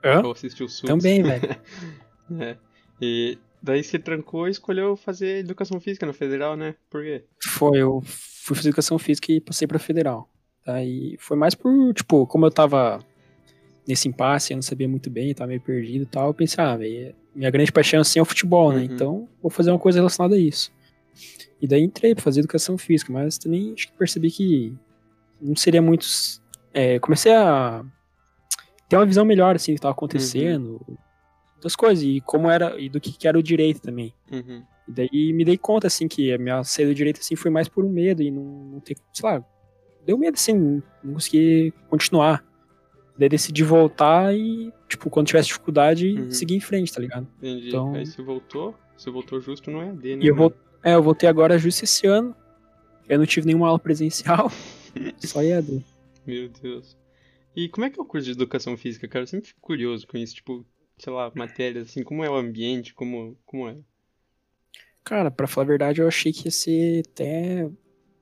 Hã? 0.03 0.21
Ou 0.23 0.31
assistiu 0.31 0.65
o 0.65 0.69
Suits. 0.69 0.89
Também, 0.89 1.21
velho. 1.23 1.55
É. 2.39 2.57
E 3.01 3.37
daí 3.61 3.83
você 3.83 3.99
trancou 3.99 4.47
e 4.47 4.51
escolheu 4.51 4.95
fazer 4.95 5.39
educação 5.39 5.79
física 5.79 6.05
na 6.05 6.13
federal, 6.13 6.55
né? 6.55 6.75
Por 6.89 7.03
quê? 7.03 7.23
Foi, 7.43 7.77
eu 7.77 8.01
fui 8.01 8.55
fazer 8.55 8.69
educação 8.69 8.97
física 8.97 9.31
e 9.31 9.41
passei 9.41 9.67
pra 9.67 9.79
federal. 9.79 10.29
Tá? 10.63 10.83
E 10.83 11.15
foi 11.19 11.37
mais 11.37 11.55
por, 11.55 11.93
tipo, 11.93 12.25
como 12.27 12.45
eu 12.45 12.51
tava 12.51 12.99
nesse 13.87 14.07
impasse, 14.07 14.53
eu 14.53 14.57
não 14.57 14.61
sabia 14.61 14.87
muito 14.87 15.09
bem, 15.09 15.33
tava 15.33 15.47
meio 15.49 15.61
perdido 15.61 16.03
e 16.03 16.05
tal, 16.05 16.27
eu 16.27 16.33
pensei, 16.33 16.63
ah, 16.63 16.77
velho, 16.77 17.15
minha 17.33 17.49
grande 17.49 17.71
paixão 17.71 18.01
assim 18.01 18.19
é 18.19 18.21
o 18.21 18.25
futebol, 18.25 18.71
né? 18.71 18.79
Uhum. 18.79 18.83
Então, 18.83 19.29
vou 19.41 19.49
fazer 19.49 19.71
uma 19.71 19.79
coisa 19.79 19.99
relacionada 19.99 20.35
a 20.35 20.37
isso. 20.37 20.71
E 21.61 21.67
daí 21.67 21.83
entrei 21.83 22.13
pra 22.13 22.23
fazer 22.23 22.41
educação 22.41 22.77
física, 22.77 23.11
mas 23.11 23.37
também 23.37 23.73
acho 23.73 23.87
que 23.87 23.93
percebi 23.93 24.31
que 24.31 24.73
não 25.41 25.55
seria 25.55 25.81
muito. 25.81 26.05
é, 26.73 26.99
comecei 26.99 27.33
a 27.33 27.83
ter 28.87 28.95
uma 28.95 29.05
visão 29.05 29.25
melhor, 29.25 29.55
assim, 29.55 29.73
do 29.73 29.75
que 29.75 29.81
tava 29.81 29.91
acontecendo, 29.93 30.79
das 31.61 31.75
coisas, 31.75 32.03
e 32.03 32.21
como 32.21 32.49
era, 32.49 32.79
e 32.79 32.89
do 32.89 32.99
que, 32.99 33.11
que 33.11 33.27
era 33.27 33.37
o 33.37 33.43
direito 33.43 33.81
também. 33.81 34.13
Uhum. 34.31 34.63
E 34.87 34.91
daí 34.91 35.33
me 35.33 35.45
dei 35.45 35.57
conta, 35.57 35.87
assim, 35.87 36.07
que 36.07 36.33
a 36.33 36.37
minha 36.37 36.63
saída 36.63 36.91
do 36.91 36.95
direito, 36.95 37.19
assim, 37.19 37.35
foi 37.35 37.51
mais 37.51 37.67
por 37.67 37.85
um 37.85 37.89
medo 37.89 38.23
e 38.23 38.31
não, 38.31 38.43
não 38.43 38.79
ter, 38.79 38.97
sei 39.13 39.29
lá, 39.29 39.45
deu 40.05 40.17
medo, 40.17 40.35
assim, 40.35 40.81
não 41.03 41.13
consegui 41.13 41.73
continuar. 41.89 42.45
Daí 43.17 43.27
decidi 43.29 43.63
voltar 43.63 44.33
e, 44.33 44.71
tipo, 44.87 45.09
quando 45.09 45.27
tivesse 45.27 45.47
dificuldade, 45.49 46.13
Uhum. 46.13 46.31
seguir 46.31 46.55
em 46.55 46.59
frente, 46.61 46.93
tá 46.93 47.01
ligado? 47.01 47.27
Entendi. 47.37 47.67
Então- 47.67 47.93
Aí 47.93 48.05
você 48.05 48.21
voltou, 48.21 48.75
você 48.95 49.09
voltou 49.11 49.39
justo 49.41 49.69
no 49.69 49.81
EAD, 49.81 50.15
né? 50.15 50.23
E 50.25 50.27
eu, 50.27 50.35
vol 50.35 50.53
é, 50.83 50.93
eu 50.95 51.03
voltei 51.03 51.27
agora 51.27 51.57
justo 51.57 51.83
esse 51.83 52.07
ano. 52.07 52.33
Eu 53.09 53.17
não 53.19 53.25
tive 53.25 53.47
nenhuma 53.47 53.67
aula 53.67 53.79
presencial, 53.79 54.49
só 55.17 55.43
EAD. 55.43 55.83
Meu 56.25 56.47
Deus. 56.47 56.97
E 57.55 57.67
como 57.67 57.85
é 57.85 57.89
que 57.89 57.99
é 57.99 58.03
o 58.03 58.05
curso 58.05 58.25
de 58.25 58.31
educação 58.31 58.77
física, 58.77 59.07
cara? 59.07 59.23
Eu 59.23 59.27
sempre 59.27 59.47
fico 59.47 59.59
curioso 59.59 60.07
com 60.07 60.17
isso, 60.17 60.35
tipo, 60.35 60.65
sei 60.97 61.11
lá, 61.11 61.29
matérias, 61.35 61.89
assim, 61.89 62.03
como 62.03 62.23
é 62.23 62.29
o 62.29 62.35
ambiente, 62.35 62.93
como, 62.93 63.35
como 63.45 63.67
é? 63.67 63.75
Cara, 65.03 65.29
pra 65.31 65.47
falar 65.47 65.65
a 65.65 65.67
verdade, 65.67 66.01
eu 66.01 66.07
achei 66.07 66.31
que 66.31 66.45
ia 66.47 66.51
ser 66.51 67.03
até 67.11 67.69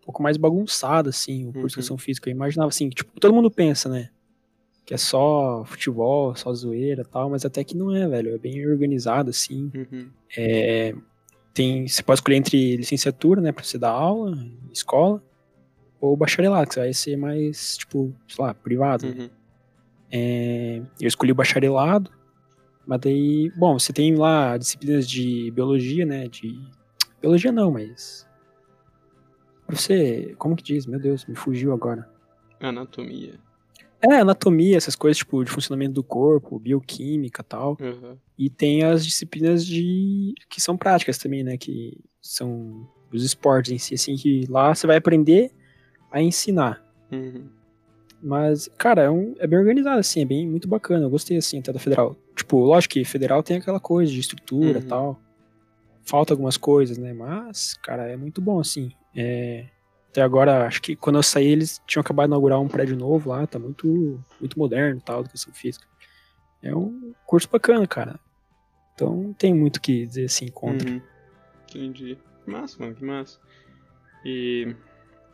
pouco 0.08 0.24
mais 0.24 0.38
bagunçado, 0.38 1.10
assim, 1.10 1.44
o 1.48 1.54
curso 1.54 1.54
de 1.54 1.60
Uhum. 1.60 1.66
educação 1.68 1.98
física. 1.98 2.30
Eu 2.30 2.32
imaginava, 2.32 2.70
assim, 2.70 2.90
tipo, 2.90 3.20
todo 3.20 3.34
mundo 3.34 3.52
pensa, 3.52 3.88
né? 3.90 4.10
que 4.86 4.94
é 4.94 4.98
só 4.98 5.66
futebol, 5.66 6.34
só 6.34 6.54
zoeira 6.54 7.02
e 7.02 7.06
tal, 7.06 7.30
mas 7.30 7.44
até 7.44 7.62
que 7.62 7.76
não 7.76 7.94
é, 7.94 8.08
velho. 8.08 8.34
É 8.34 8.38
bem 8.38 8.66
organizado, 8.66 9.30
assim. 9.32 9.70
Uhum. 9.76 10.10
É, 10.38 10.96
tem, 11.54 11.86
você 11.86 12.02
pode 12.02 12.20
escolher 12.20 12.38
entre 12.38 12.78
licenciatura, 12.78 13.42
né, 13.42 13.52
pra 13.52 13.66
você 13.66 13.78
dar 13.78 13.90
aula, 13.92 14.38
escola, 14.72 15.22
ou 16.00 16.16
bacharelado, 16.16 16.70
que 16.70 16.78
vai 16.80 16.94
ser 16.94 17.18
mais, 17.18 17.76
tipo, 17.78 18.14
sei 18.30 18.46
lá, 18.46 18.54
privado. 18.54 19.08
né? 19.08 19.24
Uhum. 19.24 19.30
É, 20.10 20.82
eu 21.02 21.08
escolhi 21.10 21.32
o 21.34 21.36
bacharelado, 21.36 22.10
mas 22.86 23.00
daí, 23.02 23.52
bom, 23.58 23.78
você 23.78 23.92
tem 23.92 24.16
lá 24.16 24.56
disciplinas 24.58 25.06
de 25.10 25.52
biologia, 25.52 26.06
né, 26.06 26.28
de... 26.30 26.58
Biologia 27.22 27.52
não, 27.52 27.72
mas... 27.72 28.26
Pra 29.68 29.76
você, 29.76 30.34
como 30.40 30.56
que 30.56 30.64
diz? 30.64 30.86
Meu 30.86 31.00
Deus, 31.00 31.26
me 31.26 31.36
fugiu 31.36 31.74
agora. 31.74 32.10
Anatomia. 32.60 33.34
É, 34.02 34.16
anatomia, 34.20 34.78
essas 34.78 34.96
coisas, 34.96 35.18
tipo, 35.18 35.44
de 35.44 35.52
funcionamento 35.52 35.94
do 35.94 36.04
corpo, 36.04 36.58
bioquímica 36.58 37.42
e 37.42 37.46
tal. 37.46 37.78
Uhum. 37.82 38.18
E 38.38 38.50
tem 38.50 38.84
as 38.84 39.04
disciplinas 39.06 39.66
de 39.66 40.34
que 40.50 40.62
são 40.62 40.78
práticas 40.78 41.18
também, 41.18 41.44
né? 41.44 41.58
Que 41.58 41.98
são 42.22 42.88
os 43.12 43.24
esportes 43.24 43.72
em 43.72 43.78
si, 43.78 43.96
assim, 43.96 44.16
que 44.16 44.46
lá 44.50 44.74
você 44.74 44.88
vai 44.88 44.98
aprender 44.98 45.52
a 46.12 46.22
ensinar. 46.22 46.82
Uhum. 47.12 47.50
Mas, 48.22 48.70
cara, 48.78 49.04
é, 49.04 49.10
um- 49.10 49.36
é 49.38 49.46
bem 49.48 49.60
organizado, 49.60 50.00
assim, 50.00 50.22
é 50.22 50.26
bem 50.26 50.48
muito 50.48 50.68
bacana. 50.68 51.06
Eu 51.06 51.10
gostei, 51.10 51.38
assim, 51.38 51.60
até 51.60 51.74
da 51.74 51.80
federal. 51.80 52.16
Tipo, 52.36 52.58
lógico 52.60 52.94
que 52.94 53.04
federal 53.06 53.44
tem 53.44 53.58
aquela 53.58 53.80
coisa 53.80 54.12
de 54.12 54.20
estrutura 54.20 54.80
e 54.80 54.82
Uhum. 54.82 54.88
tal. 54.88 55.22
Falta 56.04 56.34
algumas 56.34 56.56
coisas, 56.58 56.98
né? 56.98 57.14
Mas, 57.14 57.74
cara, 57.84 58.08
é 58.08 58.16
muito 58.16 58.42
bom, 58.42 58.60
assim. 58.60 58.92
É, 59.16 59.66
Até 60.10 60.22
agora, 60.22 60.66
acho 60.66 60.82
que 60.82 60.96
quando 60.96 61.18
eu 61.18 61.24
saí, 61.24 61.48
eles 61.48 61.82
tinham 61.86 62.02
acabado 62.02 62.28
de 62.28 62.30
inaugurar 62.32 62.60
um 62.60 62.68
prédio 62.68 62.96
novo 62.96 63.30
lá, 63.30 63.46
tá 63.48 63.60
muito, 63.60 64.20
muito 64.40 64.58
moderno 64.58 64.98
e 65.00 65.02
tal, 65.02 65.22
educação 65.22 65.54
física. 65.54 65.86
É 66.62 66.76
um 66.76 67.14
curso 67.26 67.48
bacana, 67.50 67.86
cara. 67.88 68.20
Então 68.94 69.16
não 69.16 69.34
tem 69.34 69.54
muito 69.54 69.78
o 69.78 69.82
que 69.82 70.06
dizer 70.06 70.26
assim 70.26 70.48
contra. 70.48 70.90
Uhum. 70.90 71.02
Entendi. 71.70 72.18
Que 72.44 72.52
massa, 72.52 72.78
mano, 72.80 72.96
que 72.96 73.04
massa. 73.06 73.40
E 74.26 74.76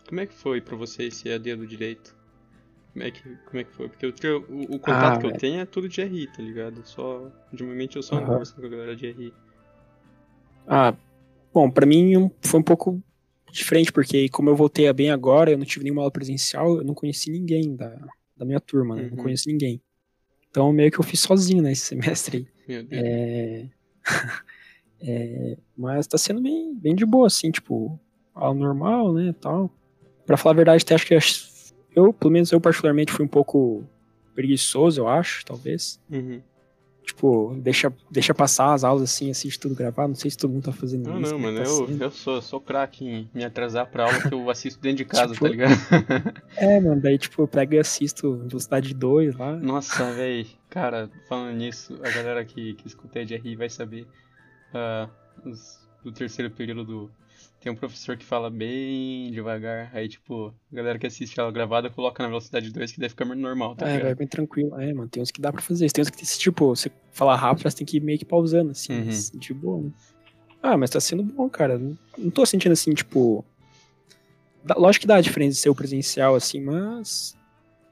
como 0.08 0.20
é 0.20 0.25
que 0.25 0.34
foi 0.34 0.60
pra 0.60 0.75
você 0.75 1.03
esse 1.03 1.32
AD 1.32 1.56
do 1.56 1.65
direito? 1.65 2.13
Como 2.92 3.06
é 3.06 3.12
que, 3.12 3.22
como 3.46 3.58
é 3.60 3.63
que 3.63 3.72
foi? 3.74 3.88
Porque 3.89 4.06
eu 4.06 4.46
o, 4.50 4.75
o 4.75 4.80
contato 4.80 5.15
Ah, 5.15 5.20
que 5.20 5.25
eu 5.25 5.30
velho. 5.30 5.39
tenho 5.39 5.60
é 5.62 5.65
tudo 5.65 5.88
de 5.88 6.01
RI, 6.01 6.27
tá 6.27 6.44
ligado? 6.44 6.86
Só, 6.86 7.32
ultimamente 7.51 7.96
eu 7.96 8.03
só 8.03 8.18
Aham. 8.18 8.25
conversando 8.27 8.62
com 8.62 8.68
a 8.68 8.70
galera 8.70 8.96
de 8.96 9.08
RI. 9.08 9.34
Ah, 10.68 10.96
bom, 11.53 11.70
pra 11.72 11.86
mim 11.86 12.30
foi 12.42 12.60
um 12.60 12.63
pouco 12.63 13.01
diferente, 13.54 13.92
porque 13.92 14.28
como 14.30 14.50
eu 14.50 14.56
voltei 14.56 14.88
a 14.88 14.94
bem 14.94 15.12
agora, 15.12 15.52
eu 15.52 15.58
não 15.58 15.66
tive 15.66 15.84
nenhuma 15.84 16.02
aula 16.02 16.12
presencial, 16.12 16.78
eu 16.78 16.84
não 16.84 16.94
conheci 16.94 17.30
ninguém 17.30 17.76
da, 17.76 17.96
da 18.36 18.44
minha 18.44 18.60
turma, 18.60 18.96
né? 18.96 19.04
Uhum. 19.04 19.10
Não 19.12 19.18
conheço 19.18 19.48
ninguém. 19.48 19.82
Então 20.50 20.74
meio 20.74 20.92
que 20.92 21.00
eu 21.00 21.04
fiz 21.04 21.20
sozinho, 21.20 21.62
né, 21.62 21.72
esse 21.72 21.86
semestre 21.86 22.38
aí. 22.38 22.48
Meu 22.68 22.84
Deus. 22.84 23.04
É... 23.04 23.70
é, 25.02 25.58
Mas 25.78 26.08
tá 26.08 26.18
sendo 26.18 26.42
bem, 26.42 26.74
bem 26.76 26.96
de 26.96 27.06
boa, 27.06 27.28
assim, 27.28 27.52
tipo, 27.52 28.00
aula 28.34 28.58
normal, 28.58 29.14
né, 29.14 29.34
tal. 29.40 29.72
Pra 30.26 30.38
falar 30.38 30.54
a 30.54 30.58
verdade, 30.58 30.84
até 30.84 30.96
acho 30.96 31.06
que 31.06 31.14
eu, 31.96 32.12
pelo 32.12 32.32
menos 32.32 32.52
eu 32.52 32.60
particularmente, 32.60 33.12
fui 33.12 33.24
um 33.24 33.30
pouco 33.30 33.84
preguiçoso, 34.34 35.02
eu 35.02 35.08
acho, 35.08 35.46
talvez. 35.46 36.00
Uhum. 36.10 36.42
Tipo, 37.15 37.55
deixa, 37.62 37.93
deixa 38.10 38.34
passar 38.34 38.74
as 38.74 38.84
aulas 38.84 39.03
assim, 39.03 39.29
assiste 39.29 39.60
tudo 39.60 39.75
gravado. 39.75 40.10
Não 40.10 40.15
sei 40.15 40.32
se 40.32 40.38
todo 40.38 40.51
mundo 40.51 40.63
tá 40.63 40.72
fazendo 40.74 41.08
Não, 41.10 41.22
isso. 41.22 41.32
não, 41.32 41.38
como 41.39 41.48
é 41.48 41.51
mano, 41.51 41.63
tá 41.63 41.70
eu, 41.93 41.98
eu 42.00 42.12
sou, 42.12 42.41
sou 42.41 42.60
craque 42.60 43.05
em 43.05 43.29
me 43.34 43.46
atrasar 43.46 43.86
pra 43.89 44.05
aula 44.05 44.20
que 44.27 44.34
eu 44.34 44.50
assisto 44.50 44.82
dentro 44.82 44.98
de 44.98 45.05
casa, 45.10 45.34
Tipo- 45.34 45.46
tá 45.46 45.51
ligado? 45.51 45.74
É, 46.58 46.79
mano, 46.79 47.01
daí 47.01 47.17
tipo, 47.17 47.41
eu 47.43 47.48
pego 47.48 47.75
e 47.75 47.79
assisto 47.79 48.36
velocidade 48.48 48.93
2 48.93 49.36
lá. 49.38 49.53
Nossa, 49.55 50.12
véi, 50.12 50.48
cara, 50.70 51.10
falando 51.29 51.55
nisso, 51.55 51.98
a 52.03 52.10
galera 52.10 52.43
que, 52.43 52.74
que 52.74 52.88
escuta 52.88 53.24
de 53.25 53.36
RI 53.36 53.55
vai 53.55 53.70
saber. 53.70 54.08
ah, 54.74 55.08
os- 55.46 55.83
do 56.04 56.12
terceiro 56.12 56.52
período 56.52 56.84
do. 56.84 57.12
Tem 57.60 57.72
um 57.72 57.76
professor 57.76 58.18
que 58.18 58.26
fala 58.26 58.50
bem 58.50 59.32
devagar, 59.32 59.90
aí 59.94 60.10
tipo, 60.10 60.54
a 60.72 60.76
galera 60.76 61.00
que 61.00 61.08
assiste 61.08 61.40
ela 61.40 61.50
gravada 61.50 61.90
coloca 61.90 62.22
na 62.22 62.28
velocidade 62.28 62.70
2 62.70 62.92
que 62.92 63.00
daí 63.00 63.08
fica 63.08 63.24
normal, 63.24 63.74
tá 63.74 63.88
É, 63.88 64.00
vai 64.00 64.16
bem 64.16 64.28
tranquilo. 64.28 64.78
É, 64.82 64.94
mano, 64.94 65.08
tem 65.08 65.24
uns 65.24 65.32
que 65.32 65.40
dá 65.40 65.52
pra 65.52 65.62
fazer. 65.62 65.90
Tem 65.90 66.02
uns 66.02 66.10
que, 66.10 66.26
tipo, 66.38 66.76
você 66.76 66.92
falar 67.14 67.38
rápido, 67.38 67.64
você 67.70 67.78
tem 67.78 67.86
que 67.88 67.98
ir 67.98 68.02
meio 68.02 68.20
que 68.20 68.26
pausando, 68.26 68.72
assim, 68.72 68.92
Uhum. 68.94 69.06
mas 69.06 69.32
de 69.32 69.54
boa, 69.54 69.82
né? 69.82 69.92
Ah, 70.62 70.78
mas 70.78 70.90
tá 70.90 71.00
sendo 71.00 71.24
bom, 71.24 71.50
cara. 71.50 71.78
Não, 71.78 72.30
tô 72.30 72.46
sentindo 72.46 72.74
assim, 72.74 72.94
tipo. 72.94 73.46
Lógico 74.78 75.02
que 75.02 75.08
dá 75.08 75.16
a 75.16 75.22
diferença 75.22 75.56
de 75.56 75.62
ser 75.62 75.70
o 75.70 75.76
presencial, 75.76 76.36
assim, 76.36 76.62
mas. 76.62 77.38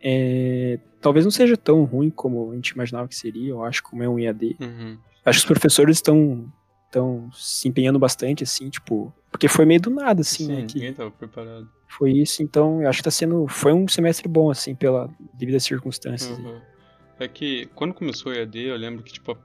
é, 0.02 0.80
talvez 1.00 1.26
não 1.26 1.32
seja 1.32 1.56
tão 1.56 1.84
ruim 1.84 2.10
como 2.10 2.52
a 2.52 2.56
gente 2.56 2.70
imaginava 2.70 3.08
que 3.08 3.16
seria, 3.16 3.50
eu 3.52 3.64
acho, 3.64 3.82
como 3.84 4.04
é 4.04 4.10
um 4.10 4.20
EAD. 4.20 4.58
Uhum. 4.60 4.98
Acho 5.26 5.40
que 5.40 5.44
os 5.46 5.46
professores 5.46 5.98
estão 5.98 6.52
estão 6.92 7.32
se 7.34 7.68
empenhando 7.68 7.98
bastante, 7.98 8.44
assim, 8.44 8.70
tipo, 8.70 9.14
porque 9.32 9.48
foi 9.48 9.66
meio 9.66 9.80
do 9.82 9.90
nada, 9.90 10.22
assim, 10.22 10.46
Sim, 10.46 10.54
né? 10.54 10.66
Que 10.66 10.76
ninguém 10.76 10.94
tava 10.94 11.10
preparado. 11.10 11.70
foi 11.88 12.12
isso, 12.12 12.44
então 12.44 12.82
eu 12.82 12.90
acho 12.90 13.00
que 13.00 13.04
tá 13.04 13.12
sendo. 13.12 13.48
Foi 13.48 13.74
um 13.74 13.88
semestre 13.88 14.28
bom, 14.28 14.52
assim, 14.52 14.76
pela 14.76 15.10
devido 15.34 15.56
às 15.56 15.64
circunstâncias. 15.64 16.38
Uhum. 16.38 16.60
É 17.18 17.28
que 17.28 17.68
quando 17.76 17.94
começou 17.94 18.32
o 18.32 18.36
EAD, 18.36 18.60
eu 18.60 18.76
lembro 18.76 19.04
que, 19.04 19.14
tipo, 19.14 19.38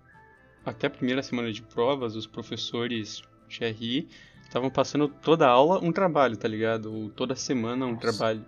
até 0.64 0.88
a 0.88 0.90
primeira 0.90 1.22
semana 1.22 1.52
de 1.52 1.62
provas, 1.62 2.16
os 2.16 2.26
professores 2.26 3.22
de 3.48 3.64
RI 3.64 4.08
estavam 4.42 4.70
passando 4.70 5.08
toda 5.08 5.46
aula 5.46 5.78
um 5.82 5.92
trabalho, 5.92 6.36
tá 6.36 6.48
ligado? 6.48 6.92
Ou 6.92 7.10
toda 7.10 7.36
semana 7.36 7.86
um 7.86 7.92
Nossa. 7.92 8.00
trabalho. 8.00 8.44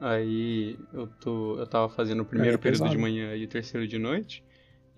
Aí 0.00 0.76
eu, 0.92 1.06
tô, 1.06 1.58
eu 1.58 1.66
tava 1.66 1.88
fazendo 1.88 2.22
o 2.22 2.24
primeiro 2.24 2.56
é 2.56 2.58
período 2.58 2.90
de 2.90 2.98
manhã 2.98 3.34
e 3.34 3.44
o 3.44 3.48
terceiro 3.48 3.86
de 3.86 3.98
noite. 3.98 4.44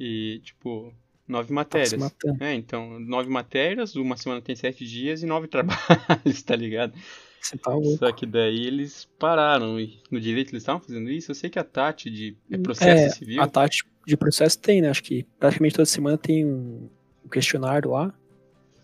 E, 0.00 0.40
tipo, 0.42 0.92
nove 1.28 1.48
Tava 1.48 1.54
matérias. 1.54 2.14
É, 2.40 2.54
então, 2.54 2.98
nove 3.00 3.28
matérias, 3.28 3.94
uma 3.96 4.16
semana 4.16 4.40
tem 4.40 4.54
sete 4.56 4.84
dias 4.86 5.22
e 5.22 5.26
nove 5.26 5.48
trabalhos, 5.48 6.42
tá 6.44 6.54
ligado? 6.56 6.92
Você 7.40 7.56
tá 7.56 7.70
louco. 7.72 7.98
Só 7.98 8.10
que 8.12 8.26
daí 8.26 8.66
eles 8.66 9.08
pararam. 9.18 9.78
E 9.78 10.00
no 10.10 10.20
direito 10.20 10.50
eles 10.50 10.62
estavam 10.62 10.80
fazendo 10.80 11.08
isso. 11.10 11.30
Eu 11.30 11.34
sei 11.34 11.48
que 11.48 11.58
a 11.58 11.64
Tati 11.64 12.10
de 12.10 12.36
é 12.50 12.58
processo 12.58 13.04
É, 13.04 13.08
civil. 13.10 13.40
A 13.42 13.46
taxa 13.46 13.84
de 14.06 14.16
processo 14.16 14.58
tem, 14.58 14.80
né? 14.80 14.88
Acho 14.90 15.02
que 15.02 15.24
praticamente 15.38 15.76
toda 15.76 15.86
semana 15.86 16.18
tem 16.18 16.44
um, 16.44 16.88
questionário 17.30 17.90
lá. 17.90 18.12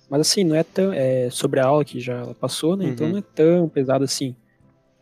Mas 0.09 0.21
assim, 0.21 0.45
não 0.45 0.55
é 0.55 0.63
tão. 0.63 0.93
É 0.93 1.29
sobre 1.31 1.59
a 1.59 1.67
aula 1.67 1.85
que 1.85 1.99
já 1.99 2.35
passou, 2.35 2.77
né? 2.77 2.87
Então 2.87 3.07
Uhum. 3.07 3.13
não 3.15 3.19
é 3.19 3.23
tão 3.23 3.69
pesado 3.69 4.05
assim. 4.05 4.37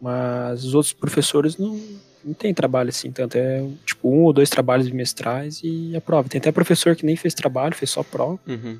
Mas 0.00 0.64
os 0.64 0.74
outros 0.74 0.92
professores 0.94 1.58
não, 1.58 1.78
não 2.24 2.34
tem 2.34 2.52
trabalho 2.52 2.88
assim, 2.88 3.10
tanto 3.10 3.36
é 3.36 3.66
tipo 3.84 4.08
um 4.08 4.22
ou 4.22 4.32
dois 4.32 4.50
trabalhos 4.50 4.88
bimestrais 4.88 5.60
e 5.62 5.94
a 5.96 6.00
prova. 6.00 6.28
Tem 6.28 6.38
até 6.38 6.52
professor 6.52 6.94
que 6.96 7.04
nem 7.04 7.16
fez 7.16 7.34
trabalho, 7.34 7.74
fez 7.74 7.90
só 7.90 8.02
prova. 8.02 8.38
Uhum. 8.46 8.78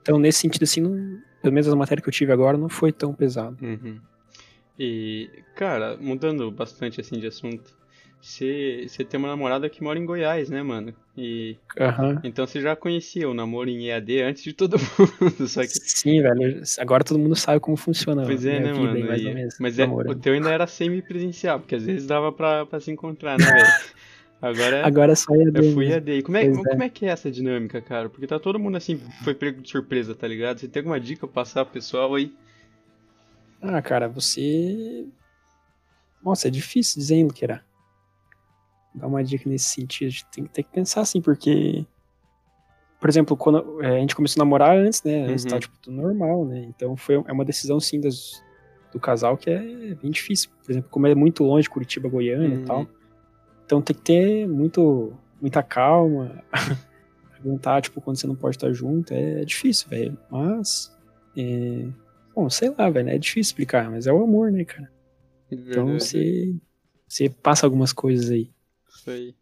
Então, 0.00 0.18
nesse 0.18 0.40
sentido, 0.40 0.64
assim, 0.64 0.80
não, 0.80 1.20
pelo 1.40 1.54
menos 1.54 1.68
a 1.68 1.76
matéria 1.76 2.02
que 2.02 2.08
eu 2.08 2.12
tive 2.12 2.32
agora 2.32 2.58
não 2.58 2.68
foi 2.68 2.92
tão 2.92 3.14
pesado. 3.14 3.56
Uhum. 3.62 4.00
E, 4.78 5.30
cara, 5.54 5.96
mudando 6.00 6.50
bastante 6.50 7.00
assim 7.00 7.18
de 7.18 7.26
assunto, 7.26 7.72
você 8.22 9.04
tem 9.08 9.18
uma 9.18 9.28
namorada 9.28 9.68
que 9.68 9.82
mora 9.82 9.98
em 9.98 10.06
Goiás, 10.06 10.48
né, 10.48 10.62
mano? 10.62 10.94
E 11.16 11.56
Aham. 11.78 12.20
então 12.22 12.46
você 12.46 12.60
já 12.60 12.76
conhecia 12.76 13.28
o 13.28 13.34
namoro 13.34 13.68
em 13.68 13.86
EAD 13.86 14.22
antes 14.22 14.42
de 14.44 14.52
todo 14.52 14.76
mundo, 15.20 15.48
só 15.48 15.62
que 15.62 15.68
Sim, 15.68 16.22
velho. 16.22 16.62
Agora 16.78 17.02
todo 17.04 17.18
mundo 17.18 17.34
sabe 17.34 17.60
como 17.60 17.76
funciona 17.76 18.24
pois 18.24 18.44
é, 18.44 18.60
né, 18.60 18.72
vida, 18.72 18.78
mano? 18.78 19.06
mais 19.06 19.20
E- 19.20 19.26
ou 19.28 19.34
menos. 19.34 19.54
mas 19.58 19.78
é, 19.78 19.84
o 19.86 20.14
teu 20.14 20.34
ainda 20.34 20.50
era 20.50 20.66
semi-presencial, 20.66 21.58
porque 21.60 21.74
às 21.74 21.84
vezes 21.84 22.06
dava 22.06 22.30
pra, 22.32 22.64
pra 22.64 22.80
se 22.80 22.90
encontrar, 22.90 23.38
né, 23.38 23.44
velho? 23.44 23.66
Agora 24.42 24.84
Agora 24.84 25.14
só 25.14 25.34
ia 25.36 25.50
eu 25.54 25.72
fui. 25.72 25.86
EAD. 25.86 26.12
E 26.18 26.22
como 26.22 26.36
é, 26.36 26.44
Pois 26.44 26.58
é. 26.66 26.70
como 26.70 26.82
é 26.82 26.88
que 26.88 27.06
é 27.06 27.10
essa 27.10 27.30
dinâmica, 27.30 27.80
cara? 27.80 28.08
Porque 28.08 28.26
tá 28.26 28.40
todo 28.40 28.58
mundo 28.58 28.76
assim, 28.76 28.98
foi 29.22 29.34
pego 29.34 29.62
de 29.62 29.70
surpresa, 29.70 30.16
tá 30.16 30.26
ligado? 30.26 30.58
Você 30.58 30.66
tem 30.66 30.80
alguma 30.80 30.98
dica 30.98 31.26
pra 31.28 31.34
passar 31.42 31.64
pro 31.64 31.74
pessoal 31.74 32.12
aí? 32.14 32.32
Ah, 33.60 33.80
cara, 33.80 34.08
você. 34.08 35.06
Nossa, 36.20 36.48
é 36.48 36.50
difícil 36.50 37.00
dizer, 37.00 37.22
Luqueira? 37.24 37.64
Dar 38.94 39.06
uma 39.06 39.22
dica 39.24 39.48
nesse 39.48 39.66
sentido. 39.66 40.08
A 40.08 40.10
gente 40.10 40.26
tem 40.26 40.44
que 40.44 40.50
ter 40.50 40.62
que 40.62 40.70
pensar 40.70 41.00
assim, 41.02 41.20
porque. 41.20 41.86
Por 43.00 43.08
exemplo, 43.08 43.36
quando 43.36 43.82
é, 43.82 43.96
a 43.96 43.98
gente 44.00 44.14
começou 44.14 44.40
a 44.40 44.44
namorar 44.44 44.76
antes, 44.76 45.02
né? 45.02 45.24
Antes 45.26 45.42
Uhum. 45.44 45.48
tava, 45.50 45.60
tipo, 45.60 45.76
tudo 45.80 45.96
normal, 45.96 46.44
né? 46.44 46.64
Então 46.68 46.96
foi, 46.96 47.16
é 47.16 47.32
uma 47.32 47.44
decisão, 47.44 47.80
sim, 47.80 48.00
das, 48.00 48.40
do 48.92 49.00
casal 49.00 49.36
que 49.36 49.50
é 49.50 49.94
bem 49.94 50.10
difícil. 50.10 50.50
Por 50.62 50.70
exemplo, 50.70 50.88
como 50.90 51.06
é 51.08 51.14
muito 51.14 51.42
longe, 51.42 51.68
Curitiba, 51.68 52.08
Goiânia 52.08 52.56
Uhum. 52.58 52.62
e 52.62 52.66
tal. 52.66 52.86
Então 53.66 53.82
tem 53.82 53.96
que 53.96 54.02
ter 54.02 54.46
muito, 54.46 55.12
muita 55.40 55.62
calma. 55.64 56.44
Aguentar, 57.40 57.82
tipo, 57.82 58.00
quando 58.00 58.16
você 58.18 58.26
não 58.28 58.36
pode 58.36 58.56
estar 58.56 58.72
junto. 58.72 59.12
É 59.12 59.44
difícil, 59.44 59.88
velho. 59.88 60.16
Mas. 60.30 60.96
É... 61.36 61.88
Bom, 62.36 62.48
sei 62.48 62.72
lá, 62.78 62.88
velho. 62.88 63.08
É 63.08 63.18
difícil 63.18 63.50
explicar, 63.50 63.90
mas 63.90 64.06
é 64.06 64.12
o 64.12 64.22
amor, 64.22 64.52
né, 64.52 64.64
cara? 64.64 64.88
Então 65.50 65.98
você, 65.98 66.54
você 67.08 67.28
passa 67.28 67.66
algumas 67.66 67.92
coisas 67.92 68.30
aí. 68.30 68.48
Isso 68.94 69.10
aí. 69.10 69.34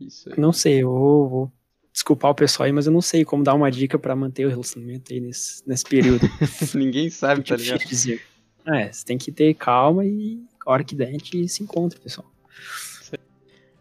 Isso 0.00 0.28
aí. 0.28 0.34
Não 0.38 0.52
sei, 0.52 0.82
eu 0.82 0.90
vou, 0.90 1.28
vou 1.28 1.52
desculpar 1.92 2.30
o 2.30 2.34
pessoal 2.34 2.66
aí, 2.66 2.72
mas 2.72 2.86
eu 2.86 2.92
não 2.92 3.00
sei 3.00 3.24
como 3.24 3.42
dar 3.42 3.54
uma 3.54 3.70
dica 3.70 3.98
pra 3.98 4.14
manter 4.14 4.44
o 4.44 4.50
relacionamento 4.50 5.12
aí 5.12 5.20
nesse, 5.20 5.66
nesse 5.66 5.84
período. 5.84 6.26
Ninguém 6.74 7.08
sabe, 7.08 7.42
tá 7.42 7.56
ligado? 7.56 7.84
dizer. 7.86 8.22
É, 8.66 8.92
você 8.92 9.04
tem 9.04 9.16
que 9.16 9.32
ter 9.32 9.54
calma 9.54 10.04
e 10.04 10.44
a 10.66 10.72
hora 10.72 10.84
que 10.84 10.94
der 10.94 11.08
a 11.08 11.12
gente 11.12 11.48
se 11.48 11.62
encontra, 11.62 11.98
pessoal. 12.00 12.30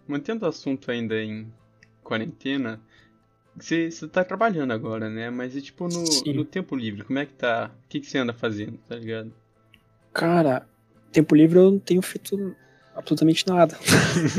mantendo 0.08 0.46
o 0.46 0.48
assunto 0.48 0.92
ainda 0.92 1.22
em 1.22 1.52
quarentena, 2.04 2.80
você, 3.56 3.90
você 3.90 4.08
tá 4.08 4.24
trabalhando 4.24 4.72
agora, 4.72 5.10
né? 5.10 5.30
Mas 5.30 5.56
e 5.56 5.62
tipo 5.62 5.88
no, 5.88 6.04
no 6.34 6.46
tempo 6.46 6.76
livre, 6.76 7.04
como 7.04 7.18
é 7.20 7.26
que 7.26 7.34
tá? 7.34 7.72
O 7.84 7.90
que, 7.90 8.00
que 8.00 8.06
você 8.06 8.20
anda 8.20 8.34
fazendo, 8.34 8.78
tá 8.88 8.96
ligado? 8.96 9.34
Cara, 10.14 10.68
tempo 11.12 11.36
livre 11.36 11.58
eu 11.58 11.72
não 11.72 11.80
tenho 11.80 12.02
feito 12.02 12.56
absolutamente 12.96 13.46
nada. 13.48 13.78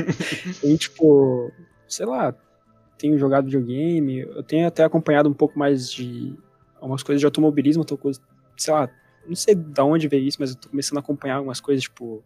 e 0.65 0.77
tipo, 0.79 1.53
sei 1.87 2.07
lá, 2.07 2.35
tenho 2.99 3.19
jogado 3.19 3.45
videogame, 3.45 4.21
eu 4.21 4.43
tenho 4.43 4.67
até 4.67 4.83
acompanhado 4.85 5.29
um 5.29 5.35
pouco 5.35 5.59
mais 5.59 5.91
de 5.91 6.35
algumas 6.81 7.03
coisas 7.03 7.21
de 7.21 7.27
automobilismo, 7.27 7.85
tô, 7.85 7.99
sei 8.57 8.73
lá, 8.73 8.91
não 9.27 9.37
sei 9.37 9.55
de 9.55 9.81
onde 9.81 10.09
veio 10.09 10.27
isso, 10.27 10.39
mas 10.41 10.51
eu 10.51 10.57
tô 10.57 10.69
começando 10.69 10.99
a 10.99 11.01
acompanhar 11.01 11.37
algumas 11.37 11.61
coisas, 11.61 11.85
tipo, 11.85 12.23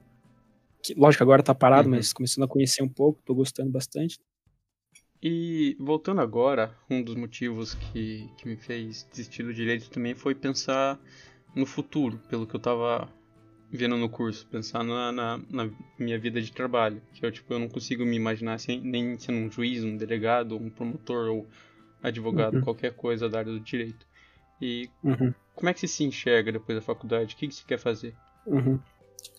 que, 0.82 0.94
lógico, 0.94 1.22
agora 1.22 1.42
tá 1.42 1.54
parado, 1.54 1.88
uhum. 1.88 1.96
mas 1.96 2.12
começando 2.12 2.44
a 2.44 2.48
conhecer 2.48 2.82
um 2.82 2.88
pouco, 2.88 3.22
tô 3.24 3.34
gostando 3.34 3.70
bastante. 3.70 4.18
E 5.22 5.76
voltando 5.78 6.20
agora, 6.20 6.74
um 6.88 7.02
dos 7.02 7.14
motivos 7.14 7.74
que, 7.74 8.30
que 8.38 8.48
me 8.48 8.56
fez 8.56 9.06
desistir 9.10 9.42
do 9.42 9.52
direito 9.52 9.90
também 9.90 10.14
foi 10.14 10.34
pensar 10.34 10.98
no 11.54 11.66
futuro, 11.66 12.18
pelo 12.28 12.46
que 12.46 12.54
eu 12.54 12.60
tava 12.60 13.08
vendo 13.72 13.96
no 13.96 14.08
curso, 14.08 14.46
pensar 14.46 14.82
na, 14.82 15.12
na, 15.12 15.40
na, 15.50 15.70
minha 15.98 16.18
vida 16.18 16.40
de 16.40 16.50
trabalho, 16.50 17.00
que 17.12 17.24
eu, 17.24 17.30
tipo, 17.30 17.52
eu 17.52 17.58
não 17.58 17.68
consigo 17.68 18.04
me 18.04 18.16
imaginar 18.16 18.54
assim, 18.54 18.80
nem 18.82 19.18
sendo 19.18 19.38
um 19.38 19.50
juiz, 19.50 19.84
um 19.84 19.96
delegado, 19.96 20.56
um 20.56 20.68
promotor 20.68 21.30
ou 21.30 21.46
advogado, 22.02 22.56
uhum. 22.56 22.62
qualquer 22.62 22.92
coisa 22.92 23.28
da 23.28 23.38
área 23.38 23.52
do 23.52 23.60
direito. 23.60 24.06
E 24.60 24.90
uhum. 25.02 25.32
como 25.54 25.68
é 25.68 25.74
que 25.74 25.80
você 25.80 25.86
se 25.86 26.04
enxerga 26.04 26.52
depois 26.52 26.76
da 26.76 26.82
faculdade? 26.82 27.34
O 27.34 27.38
que, 27.38 27.48
que 27.48 27.54
você 27.54 27.64
quer 27.66 27.78
fazer? 27.78 28.14
Uhum. 28.46 28.78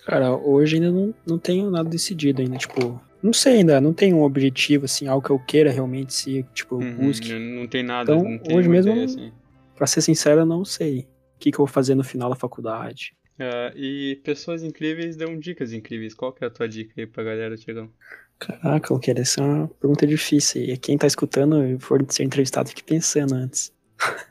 Cara, 0.05 0.33
hoje 0.33 0.75
ainda 0.75 0.91
não, 0.91 1.13
não 1.25 1.37
tenho 1.37 1.69
nada 1.69 1.89
decidido 1.89 2.41
ainda, 2.41 2.57
tipo, 2.57 3.01
não 3.21 3.33
sei 3.33 3.57
ainda, 3.57 3.81
não 3.81 3.93
tenho 3.93 4.17
um 4.17 4.23
objetivo, 4.23 4.85
assim, 4.85 5.07
algo 5.07 5.25
que 5.25 5.31
eu 5.31 5.39
queira 5.39 5.71
realmente 5.71 6.13
se, 6.13 6.43
tipo, 6.53 6.81
eu 6.81 6.87
uhum, 6.87 7.07
busque. 7.07 7.31
Não 7.33 7.67
tem 7.67 7.83
nada, 7.83 8.15
então, 8.15 8.55
hoje 8.55 8.69
mesmo, 8.69 8.91
ideia, 8.91 9.05
assim. 9.05 9.31
pra 9.75 9.85
ser 9.85 10.01
sincero, 10.01 10.41
eu 10.41 10.45
não 10.45 10.63
sei 10.63 11.01
o 11.35 11.39
que, 11.39 11.51
que 11.51 11.55
eu 11.55 11.65
vou 11.65 11.67
fazer 11.67 11.95
no 11.95 12.03
final 12.03 12.29
da 12.29 12.35
faculdade. 12.35 13.13
Uh, 13.39 13.75
e 13.75 14.21
pessoas 14.23 14.63
incríveis 14.63 15.15
dão 15.15 15.37
dicas 15.37 15.73
incríveis. 15.73 16.13
Qual 16.13 16.31
que 16.31 16.43
é 16.43 16.47
a 16.47 16.51
tua 16.51 16.67
dica 16.67 16.93
aí 16.97 17.07
pra 17.07 17.23
galera, 17.23 17.57
Tiagão? 17.57 17.89
Caraca, 18.37 18.99
que 18.99 19.11
essa 19.11 19.41
é 19.41 19.43
uma 19.43 19.67
pergunta 19.67 20.05
difícil. 20.05 20.63
E 20.63 20.77
quem 20.77 20.97
tá 20.97 21.07
escutando 21.07 21.63
e 21.63 21.79
for 21.79 22.03
ser 22.09 22.23
entrevistado, 22.23 22.69
fique 22.69 22.83
pensando 22.83 23.35
antes. 23.35 23.71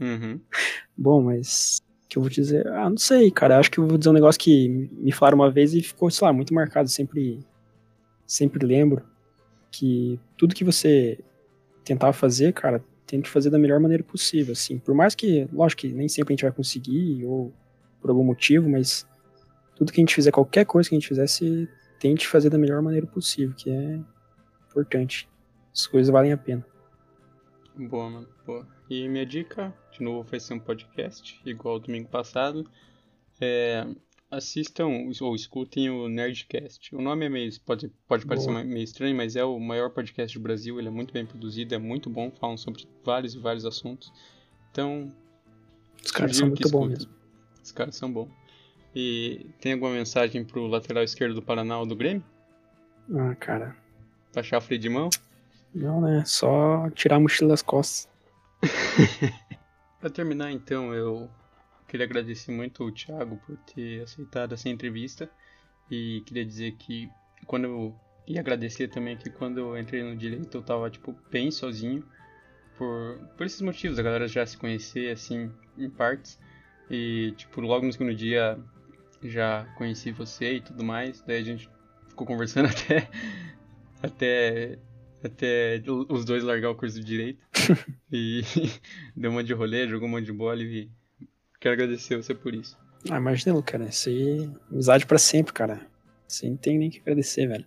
Uhum. 0.00 0.40
Bom, 0.96 1.22
mas 1.22 1.80
o 2.04 2.08
que 2.08 2.18
eu 2.18 2.22
vou 2.22 2.30
dizer? 2.30 2.66
Ah, 2.68 2.90
não 2.90 2.98
sei, 2.98 3.30
cara. 3.30 3.58
Acho 3.58 3.70
que 3.70 3.78
eu 3.78 3.86
vou 3.86 3.96
dizer 3.96 4.10
um 4.10 4.14
negócio 4.14 4.40
que 4.40 4.68
me 4.68 5.12
falaram 5.12 5.38
uma 5.38 5.50
vez 5.50 5.74
e 5.74 5.82
ficou, 5.82 6.10
sei 6.10 6.26
lá, 6.26 6.32
muito 6.32 6.52
marcado. 6.52 6.88
Sempre, 6.88 7.40
sempre 8.26 8.66
lembro 8.66 9.04
que 9.70 10.18
tudo 10.36 10.54
que 10.54 10.64
você 10.64 11.18
tentar 11.84 12.12
fazer, 12.12 12.52
cara, 12.52 12.84
tente 13.06 13.28
fazer 13.28 13.50
da 13.50 13.58
melhor 13.58 13.80
maneira 13.80 14.02
possível, 14.02 14.52
assim. 14.52 14.78
Por 14.78 14.94
mais 14.94 15.14
que, 15.14 15.48
lógico 15.52 15.82
que 15.82 15.88
nem 15.88 16.08
sempre 16.08 16.32
a 16.32 16.34
gente 16.34 16.44
vai 16.44 16.52
conseguir, 16.52 17.24
ou 17.24 17.52
por 18.00 18.10
algum 18.10 18.24
motivo, 18.24 18.68
mas 18.68 19.06
tudo 19.76 19.92
que 19.92 20.00
a 20.00 20.02
gente 20.02 20.14
fizer, 20.14 20.30
qualquer 20.30 20.64
coisa 20.64 20.88
que 20.88 20.94
a 20.94 20.98
gente 20.98 21.08
fizesse, 21.08 21.68
tente 21.98 22.26
fazer 22.26 22.50
da 22.50 22.58
melhor 22.58 22.82
maneira 22.82 23.06
possível, 23.06 23.54
que 23.54 23.70
é 23.70 24.00
importante. 24.68 25.28
As 25.72 25.86
coisas 25.86 26.10
valem 26.12 26.32
a 26.32 26.36
pena. 26.36 26.64
Boa, 27.76 28.10
mano. 28.10 28.28
Boa. 28.46 28.66
E 28.88 29.08
minha 29.08 29.24
dica, 29.24 29.72
de 29.92 30.02
novo, 30.02 30.28
vai 30.28 30.40
ser 30.40 30.54
um 30.54 30.58
podcast, 30.58 31.40
igual 31.44 31.78
domingo 31.78 32.08
passado. 32.08 32.68
É, 33.40 33.86
assistam 34.30 34.88
ou 35.20 35.34
escutem 35.34 35.90
o 35.90 36.08
Nerdcast. 36.08 36.94
O 36.94 37.00
nome 37.00 37.26
é 37.26 37.28
meio, 37.28 37.50
pode, 37.64 37.88
pode 38.06 38.26
parecer 38.26 38.50
meio 38.50 38.84
estranho, 38.84 39.16
mas 39.16 39.34
é 39.34 39.44
o 39.44 39.58
maior 39.58 39.90
podcast 39.90 40.38
do 40.38 40.42
Brasil. 40.42 40.78
Ele 40.78 40.88
é 40.88 40.90
muito 40.90 41.12
bem 41.12 41.26
produzido, 41.26 41.74
é 41.74 41.78
muito 41.78 42.10
bom, 42.10 42.30
falam 42.30 42.56
sobre 42.56 42.86
vários 43.04 43.34
e 43.34 43.38
vários 43.38 43.64
assuntos. 43.64 44.12
Então, 44.70 45.12
os 46.04 46.10
caras 46.10 46.36
são 46.36 46.48
muito 46.48 46.68
bons 46.68 46.88
mesmo. 46.88 47.19
Os 47.70 47.72
caras 47.72 47.94
são 47.94 48.12
bons. 48.12 48.28
E 48.94 49.46
tem 49.60 49.74
alguma 49.74 49.92
mensagem 49.92 50.44
pro 50.44 50.66
lateral 50.66 51.04
esquerdo 51.04 51.36
do 51.36 51.42
Paraná 51.42 51.78
ou 51.78 51.86
do 51.86 51.94
Grêmio? 51.94 52.24
Ah, 53.14 53.34
cara. 53.36 53.76
Baixar 54.34 54.60
freio 54.60 54.80
de 54.80 54.88
mão? 54.88 55.08
Não, 55.72 56.00
né? 56.00 56.24
Só 56.26 56.90
tirar 56.90 57.16
a 57.16 57.20
mochila 57.20 57.50
das 57.50 57.62
costas. 57.62 58.08
pra 60.00 60.10
terminar, 60.10 60.50
então, 60.50 60.92
eu 60.92 61.30
queria 61.86 62.06
agradecer 62.06 62.50
muito 62.50 62.82
o 62.82 62.90
Thiago 62.90 63.40
por 63.46 63.56
ter 63.58 64.02
aceitado 64.02 64.54
essa 64.54 64.68
entrevista. 64.68 65.30
E 65.88 66.22
queria 66.26 66.44
dizer 66.44 66.72
que 66.72 67.08
quando 67.46 67.64
eu. 67.66 67.94
E 68.26 68.36
agradecer 68.38 68.88
também 68.88 69.16
que 69.16 69.30
quando 69.30 69.58
eu 69.58 69.78
entrei 69.78 70.02
no 70.02 70.16
direito 70.16 70.58
eu 70.58 70.62
tava, 70.62 70.90
tipo, 70.90 71.16
bem 71.30 71.52
sozinho. 71.52 72.04
Por, 72.76 73.18
por 73.36 73.46
esses 73.46 73.60
motivos, 73.60 73.98
a 73.98 74.02
galera 74.02 74.26
já 74.26 74.44
se 74.44 74.56
conhecer, 74.56 75.12
assim, 75.12 75.52
em 75.78 75.88
partes. 75.88 76.38
E, 76.90 77.32
tipo, 77.36 77.60
logo 77.60 77.86
no 77.86 77.92
segundo 77.92 78.14
dia 78.14 78.58
já 79.22 79.64
conheci 79.76 80.10
você 80.10 80.54
e 80.54 80.60
tudo 80.60 80.82
mais. 80.82 81.22
Daí 81.22 81.38
a 81.38 81.44
gente 81.44 81.70
ficou 82.08 82.26
conversando 82.26 82.66
até. 82.68 83.08
até. 84.02 84.78
Até 85.22 85.82
os 86.08 86.24
dois 86.24 86.42
largar 86.42 86.70
o 86.70 86.74
curso 86.74 86.98
de 86.98 87.04
direito. 87.04 87.44
e 88.10 88.42
deu 89.14 89.30
uma 89.30 89.44
de 89.44 89.52
rolê, 89.52 89.86
jogou 89.86 90.08
uma 90.08 90.20
de 90.20 90.32
bola 90.32 90.62
e. 90.62 90.90
Quero 91.60 91.74
agradecer 91.74 92.16
você 92.16 92.34
por 92.34 92.54
isso. 92.54 92.76
Ah, 93.10 93.18
imagina, 93.18 93.62
cara. 93.62 93.84
Isso 93.84 94.08
aí. 94.08 94.50
Amizade 94.70 95.04
pra 95.06 95.18
sempre, 95.18 95.52
cara. 95.52 95.86
Você 96.26 96.48
não 96.48 96.56
tem 96.56 96.78
nem 96.78 96.88
que 96.88 97.00
agradecer, 97.00 97.46
velho. 97.46 97.66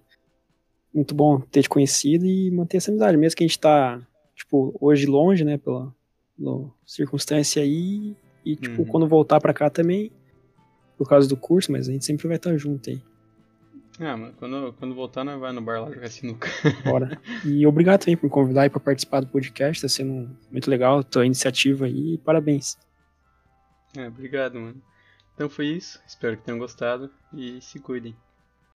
Muito 0.92 1.14
bom 1.14 1.40
ter 1.40 1.62
te 1.62 1.70
conhecido 1.70 2.26
e 2.26 2.50
manter 2.50 2.78
essa 2.78 2.90
amizade. 2.90 3.18
Mesmo 3.18 3.38
que 3.38 3.44
a 3.44 3.48
gente 3.48 3.60
tá, 3.60 4.02
tipo, 4.36 4.76
hoje 4.82 5.06
longe, 5.06 5.44
né, 5.44 5.58
pela, 5.58 5.94
pela 6.36 6.72
circunstância 6.86 7.62
aí, 7.62 8.16
e, 8.46 8.56
tipo, 8.56 8.82
uhum. 8.82 8.88
quando 8.88 9.08
voltar 9.08 9.40
pra 9.40 9.54
cá 9.54 9.70
também, 9.70 10.12
por 10.98 11.08
causa 11.08 11.28
do 11.28 11.38
curso, 11.38 11.72
mas 11.72 11.88
a 11.88 11.92
gente 11.92 12.06
sempre 12.06 12.28
vai 12.28 12.38
estar 12.38 12.56
junto 12.58 12.90
aí. 12.90 13.02
Ah, 14.00 14.18
mano, 14.18 14.34
quando, 14.40 14.74
quando 14.74 14.96
voltar, 14.96 15.24
nós 15.24 15.40
vai 15.40 15.52
no 15.52 15.62
bar 15.62 15.82
lá 15.82 15.92
jogar 15.92 16.10
sinuca. 16.10 16.50
Bora. 16.84 17.22
E 17.46 17.66
obrigado 17.68 18.02
também 18.02 18.18
por 18.18 18.26
me 18.26 18.30
convidar 18.30 18.64
aí 18.64 18.70
pra 18.70 18.80
participar 18.80 19.20
do 19.20 19.28
podcast, 19.28 19.82
tá 19.82 19.88
sendo 19.88 20.30
muito 20.52 20.70
legal 20.70 21.00
a 21.00 21.04
tua 21.04 21.26
iniciativa 21.26 21.86
aí, 21.86 22.16
e 22.16 22.18
parabéns. 22.18 22.78
É, 23.96 24.08
obrigado, 24.08 24.60
mano. 24.60 24.82
Então 25.36 25.50
foi 25.50 25.68
isso, 25.68 26.00
espero 26.08 26.38
que 26.38 26.44
tenham 26.44 26.58
gostado 26.58 27.10
e 27.34 27.62
se 27.62 27.80
cuidem. 27.80 28.16